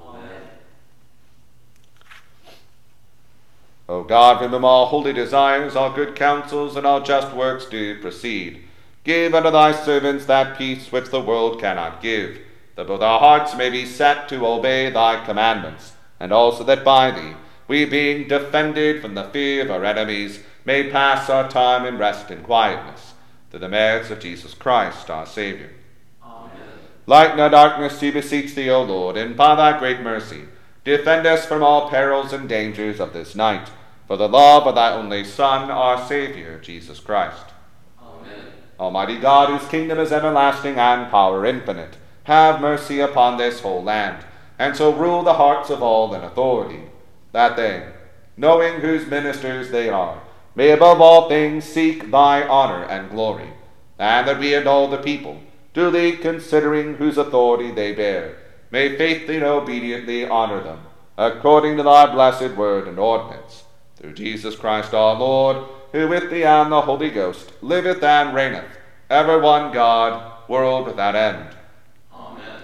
Amen. 0.01 0.41
O 3.89 4.03
God, 4.03 4.39
from 4.39 4.51
whom 4.51 4.65
all 4.65 4.87
holy 4.87 5.13
desires, 5.13 5.77
all 5.77 5.93
good 5.93 6.15
counsels, 6.15 6.77
and 6.77 6.87
all 6.87 7.01
just 7.03 7.37
works 7.37 7.67
do 7.67 8.01
proceed, 8.01 8.65
give 9.05 9.35
unto 9.35 9.51
thy 9.51 9.73
servants 9.73 10.27
that 10.27 10.57
peace 10.57 10.91
which 10.91 11.11
the 11.11 11.21
world 11.21 11.61
cannot 11.61 12.01
give, 12.01 12.41
that 12.77 12.87
both 12.87 13.03
our 13.03 13.21
hearts 13.21 13.55
may 13.57 13.71
be 13.71 13.85
set 13.85 14.29
to 14.29 14.47
obey 14.47 14.91
thy 14.91 15.25
commandments, 15.25 15.93
and 16.19 16.33
also 16.33 16.65
that 16.65 16.85
by 16.85 17.11
thee, 17.11 17.35
we 17.69 17.85
being 17.85 18.29
defended 18.29 19.03
from 19.03 19.15
the 19.15 19.25
fear 19.25 19.63
of 19.65 19.71
our 19.71 19.85
enemies, 19.85 20.41
may 20.65 20.91
pass 20.91 21.31
our 21.31 21.49
time 21.49 21.85
in 21.85 21.99
rest 21.99 22.31
and 22.31 22.45
quietness, 22.45 23.15
through 23.51 23.61
the 23.61 23.69
merits 23.69 24.11
of 24.11 24.21
Jesus 24.21 24.55
Christ 24.55 25.11
our 25.11 25.27
Saviour. 25.27 25.71
Amen. 26.23 26.51
Lighten 27.07 27.41
our 27.41 27.51
darkness, 27.51 28.01
we 28.01 28.11
beseech 28.11 28.55
thee, 28.55 28.71
O 28.71 28.83
Lord, 28.83 29.17
and 29.17 29.37
by 29.37 29.55
thy 29.55 29.79
great 29.79 30.01
mercy, 30.01 30.43
defend 30.85 31.27
us 31.27 31.47
from 31.47 31.63
all 31.63 31.91
perils 31.91 32.33
and 32.33 32.49
dangers 32.49 33.01
of 33.01 33.13
this 33.13 33.35
night, 33.35 33.71
for 34.07 34.17
the 34.17 34.29
love 34.29 34.67
of 34.67 34.75
thy 34.75 34.93
only 34.93 35.25
Son, 35.25 35.71
our 35.71 36.07
Saviour, 36.07 36.59
Jesus 36.59 37.01
Christ. 37.01 37.47
Amen. 38.01 38.45
Almighty 38.79 39.19
God, 39.19 39.49
whose 39.49 39.69
kingdom 39.69 39.99
is 39.99 40.13
everlasting 40.13 40.79
and 40.79 41.11
power 41.11 41.45
infinite, 41.45 41.97
have 42.25 42.61
mercy 42.61 43.01
upon 43.01 43.37
this 43.37 43.61
whole 43.61 43.83
land, 43.83 44.25
and 44.59 44.77
so 44.77 44.93
rule 44.93 45.23
the 45.23 45.35
hearts 45.35 45.71
of 45.71 45.83
all 45.83 46.15
in 46.15 46.23
authority, 46.23 46.83
that 47.37 47.55
they, 47.55 47.87
knowing 48.39 48.81
whose 48.81 49.07
ministers 49.07 49.71
they 49.71 49.91
are, 49.91 50.23
may 50.55 50.71
above 50.71 51.03
all 51.03 51.29
things 51.29 51.65
seek 51.65 52.11
thy 52.11 52.49
honor 52.49 52.83
and 52.85 53.11
glory, 53.11 53.53
and 53.99 54.27
that 54.27 54.39
we 54.39 54.55
and 54.55 54.67
all 54.67 54.89
the 54.89 54.97
people, 54.97 55.39
duly 55.75 56.13
considering 56.13 56.95
whose 56.95 57.19
authority 57.19 57.71
they 57.71 57.93
bear, 57.93 58.39
may 58.71 58.97
faithfully 58.97 59.37
and 59.37 59.45
obediently 59.45 60.27
honor 60.27 60.63
them, 60.63 60.81
according 61.19 61.77
to 61.77 61.83
thy 61.83 62.07
blessed 62.07 62.57
word 62.57 62.89
and 62.89 62.99
ordinance. 62.99 63.65
Through 63.97 64.15
Jesus 64.15 64.57
Christ 64.57 64.95
our 64.95 65.15
Lord, 65.15 65.63
who 65.93 66.09
with 66.09 66.31
thee 66.31 66.45
and 66.45 66.73
the 66.73 66.81
Holy 66.81 67.11
Ghost 67.11 67.53
liveth 67.61 68.03
and 68.03 68.35
reigneth, 68.35 68.79
ever 69.11 69.39
one 69.39 69.75
God, 69.75 70.49
world 70.49 70.87
without 70.87 71.15
end. 71.15 71.55
Amen. 72.15 72.63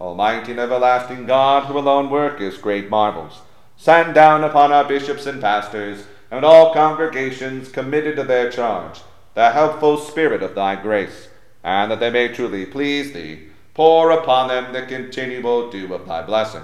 Almighty 0.00 0.52
and 0.52 0.60
everlasting 0.60 1.26
God, 1.26 1.64
who 1.64 1.76
alone 1.76 2.08
workest 2.08 2.62
great 2.62 2.88
marvels, 2.88 3.42
send 3.76 4.14
down 4.14 4.44
upon 4.44 4.72
our 4.72 4.84
bishops 4.84 5.26
and 5.26 5.40
pastors 5.40 6.04
and 6.30 6.44
all 6.44 6.72
congregations 6.72 7.68
committed 7.68 8.16
to 8.16 8.24
their 8.24 8.50
charge 8.50 9.00
the 9.34 9.50
helpful 9.50 9.96
spirit 9.96 10.42
of 10.42 10.54
thy 10.54 10.76
grace, 10.76 11.28
and 11.62 11.90
that 11.90 12.00
they 12.00 12.10
may 12.10 12.28
truly 12.28 12.64
please 12.64 13.12
thee, 13.12 13.48
pour 13.74 14.10
upon 14.10 14.48
them 14.48 14.72
the 14.72 14.86
continual 14.86 15.70
dew 15.70 15.92
of 15.92 16.06
thy 16.06 16.22
blessing. 16.22 16.62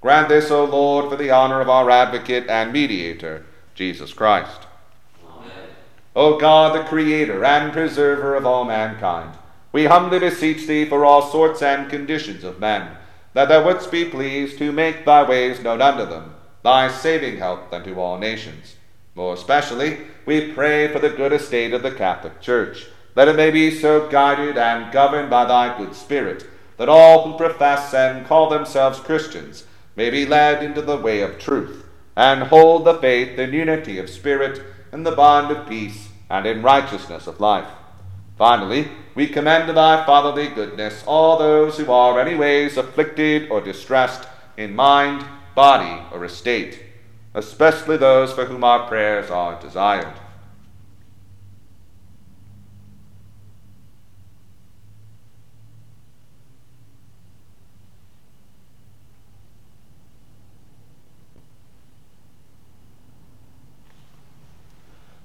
Grant 0.00 0.28
this, 0.28 0.50
O 0.50 0.64
Lord, 0.64 1.10
for 1.10 1.16
the 1.16 1.30
honor 1.30 1.60
of 1.60 1.68
our 1.68 1.90
advocate 1.90 2.48
and 2.48 2.72
mediator, 2.72 3.44
Jesus 3.74 4.12
Christ. 4.12 4.68
Amen. 5.28 5.50
O 6.14 6.38
God, 6.38 6.76
the 6.76 6.88
creator 6.88 7.44
and 7.44 7.72
preserver 7.72 8.36
of 8.36 8.46
all 8.46 8.64
mankind, 8.64 9.36
we 9.72 9.86
humbly 9.86 10.20
beseech 10.20 10.66
thee 10.66 10.84
for 10.84 11.04
all 11.04 11.22
sorts 11.22 11.60
and 11.60 11.90
conditions 11.90 12.44
of 12.44 12.60
men, 12.60 12.96
that 13.32 13.48
thou 13.48 13.66
wouldst 13.66 13.90
be 13.90 14.04
pleased 14.04 14.58
to 14.58 14.70
make 14.70 15.04
thy 15.04 15.28
ways 15.28 15.60
known 15.60 15.82
unto 15.82 16.06
them, 16.06 16.35
thy 16.66 16.88
saving 16.88 17.36
help 17.36 17.72
unto 17.72 18.00
all 18.00 18.18
nations. 18.18 18.74
More 19.14 19.34
especially, 19.34 19.98
we 20.26 20.50
pray 20.50 20.88
for 20.88 20.98
the 20.98 21.10
good 21.10 21.32
estate 21.32 21.72
of 21.72 21.84
the 21.84 21.92
Catholic 21.92 22.40
Church, 22.40 22.86
that 23.14 23.28
it 23.28 23.36
may 23.36 23.52
be 23.52 23.70
so 23.70 24.08
guided 24.08 24.58
and 24.58 24.92
governed 24.92 25.30
by 25.30 25.44
thy 25.44 25.78
good 25.78 25.94
Spirit, 25.94 26.44
that 26.76 26.88
all 26.88 27.22
who 27.22 27.38
profess 27.38 27.94
and 27.94 28.26
call 28.26 28.50
themselves 28.50 28.98
Christians 28.98 29.62
may 29.94 30.10
be 30.10 30.26
led 30.26 30.60
into 30.60 30.82
the 30.82 30.96
way 30.96 31.20
of 31.20 31.38
truth, 31.38 31.86
and 32.16 32.42
hold 32.42 32.84
the 32.84 32.98
faith 32.98 33.38
in 33.38 33.52
unity 33.52 34.00
of 34.00 34.10
spirit, 34.10 34.60
in 34.92 35.04
the 35.04 35.12
bond 35.12 35.56
of 35.56 35.68
peace, 35.68 36.08
and 36.28 36.46
in 36.46 36.64
righteousness 36.64 37.28
of 37.28 37.38
life. 37.38 37.70
Finally, 38.36 38.88
we 39.14 39.28
commend 39.28 39.68
to 39.68 39.72
thy 39.72 40.04
fatherly 40.04 40.48
goodness 40.48 41.04
all 41.06 41.38
those 41.38 41.78
who 41.78 41.92
are 41.92 42.18
any 42.18 42.34
ways 42.34 42.76
afflicted 42.76 43.48
or 43.52 43.60
distressed 43.60 44.26
in 44.56 44.74
mind, 44.74 45.24
body, 45.56 46.02
or 46.12 46.24
estate, 46.24 46.78
especially 47.34 47.96
those 47.96 48.32
for 48.32 48.44
whom 48.44 48.62
our 48.62 48.86
prayers 48.86 49.30
are 49.30 49.60
desired. 49.60 50.12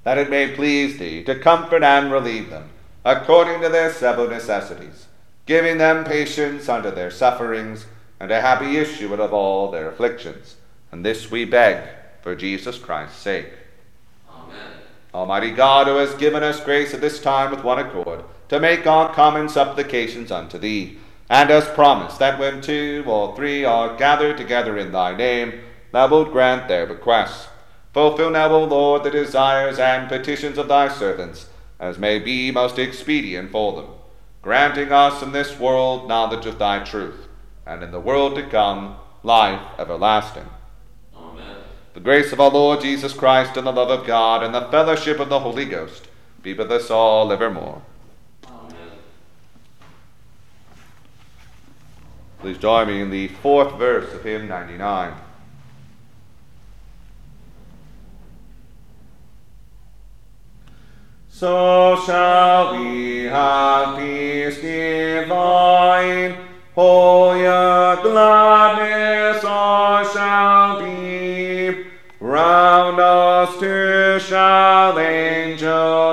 that 0.03 0.17
it 0.17 0.29
may 0.29 0.47
please 0.55 0.97
thee 0.97 1.23
to 1.23 1.37
comfort 1.37 1.83
and 1.83 2.11
relieve 2.11 2.49
them, 2.49 2.69
according 3.05 3.61
to 3.61 3.69
their 3.69 3.93
several 3.93 4.27
necessities, 4.27 5.05
giving 5.45 5.77
them 5.77 6.03
patience 6.03 6.67
under 6.67 6.89
their 6.89 7.11
sufferings, 7.11 7.85
and 8.21 8.29
a 8.29 8.39
happy 8.39 8.77
issue 8.77 9.11
out 9.11 9.19
of 9.19 9.33
all 9.33 9.71
their 9.71 9.89
afflictions. 9.89 10.55
And 10.91 11.03
this 11.03 11.31
we 11.31 11.43
beg 11.43 11.89
for 12.21 12.35
Jesus 12.35 12.77
Christ's 12.77 13.17
sake. 13.17 13.49
Amen. 14.29 14.73
Almighty 15.11 15.49
God, 15.49 15.87
who 15.87 15.95
has 15.95 16.13
given 16.13 16.43
us 16.43 16.63
grace 16.63 16.93
at 16.93 17.01
this 17.01 17.19
time 17.19 17.49
with 17.49 17.63
one 17.63 17.79
accord, 17.79 18.23
to 18.49 18.59
make 18.59 18.85
our 18.85 19.11
common 19.11 19.49
supplications 19.49 20.31
unto 20.31 20.59
thee, 20.59 20.99
and 21.31 21.49
has 21.49 21.67
promised 21.69 22.19
that 22.19 22.37
when 22.37 22.61
two 22.61 23.03
or 23.07 23.35
three 23.35 23.65
are 23.65 23.97
gathered 23.97 24.37
together 24.37 24.77
in 24.77 24.91
thy 24.91 25.15
name, 25.15 25.59
thou 25.91 26.07
wilt 26.07 26.31
grant 26.31 26.67
their 26.67 26.85
requests. 26.85 27.47
Fulfill 27.91 28.29
now, 28.29 28.49
O 28.49 28.65
Lord, 28.65 29.03
the 29.03 29.09
desires 29.09 29.79
and 29.79 30.07
petitions 30.07 30.59
of 30.59 30.67
thy 30.67 30.89
servants, 30.89 31.47
as 31.79 31.97
may 31.97 32.19
be 32.19 32.51
most 32.51 32.77
expedient 32.77 33.51
for 33.51 33.73
them, 33.73 33.87
granting 34.43 34.91
us 34.91 35.23
in 35.23 35.31
this 35.31 35.57
world 35.57 36.07
knowledge 36.07 36.45
of 36.45 36.59
thy 36.59 36.83
truth, 36.83 37.27
and 37.71 37.83
in 37.83 37.91
the 37.91 37.99
world 37.99 38.35
to 38.35 38.43
come 38.43 38.97
life 39.23 39.61
everlasting. 39.79 40.49
Amen. 41.15 41.55
The 41.93 42.01
grace 42.01 42.33
of 42.33 42.39
our 42.41 42.49
Lord 42.49 42.81
Jesus 42.81 43.13
Christ, 43.13 43.55
and 43.55 43.65
the 43.65 43.71
love 43.71 43.89
of 43.89 44.05
God, 44.05 44.43
and 44.43 44.53
the 44.53 44.67
fellowship 44.69 45.19
of 45.19 45.29
the 45.29 45.39
Holy 45.39 45.65
Ghost 45.65 46.07
be 46.43 46.53
with 46.53 46.71
us 46.71 46.91
all 46.91 47.31
evermore. 47.31 47.81
Amen. 48.45 48.75
Please 52.39 52.57
join 52.57 52.87
me 52.87 53.01
in 53.01 53.09
the 53.09 53.29
fourth 53.29 53.77
verse 53.77 54.13
of 54.13 54.23
hymn 54.23 54.47
99. 54.49 55.13
So 61.29 61.99
shall 62.05 62.77
we 62.77 63.23
have 63.23 63.97
peace 63.97 64.61
for 66.81 67.37
your 67.37 67.95
gladness 67.97 69.43
all 69.45 70.03
shall 70.03 70.79
be. 70.79 71.85
Round 72.19 72.99
us 72.99 73.59
to 73.59 74.19
shout 74.19 74.97
angels. 74.97 76.10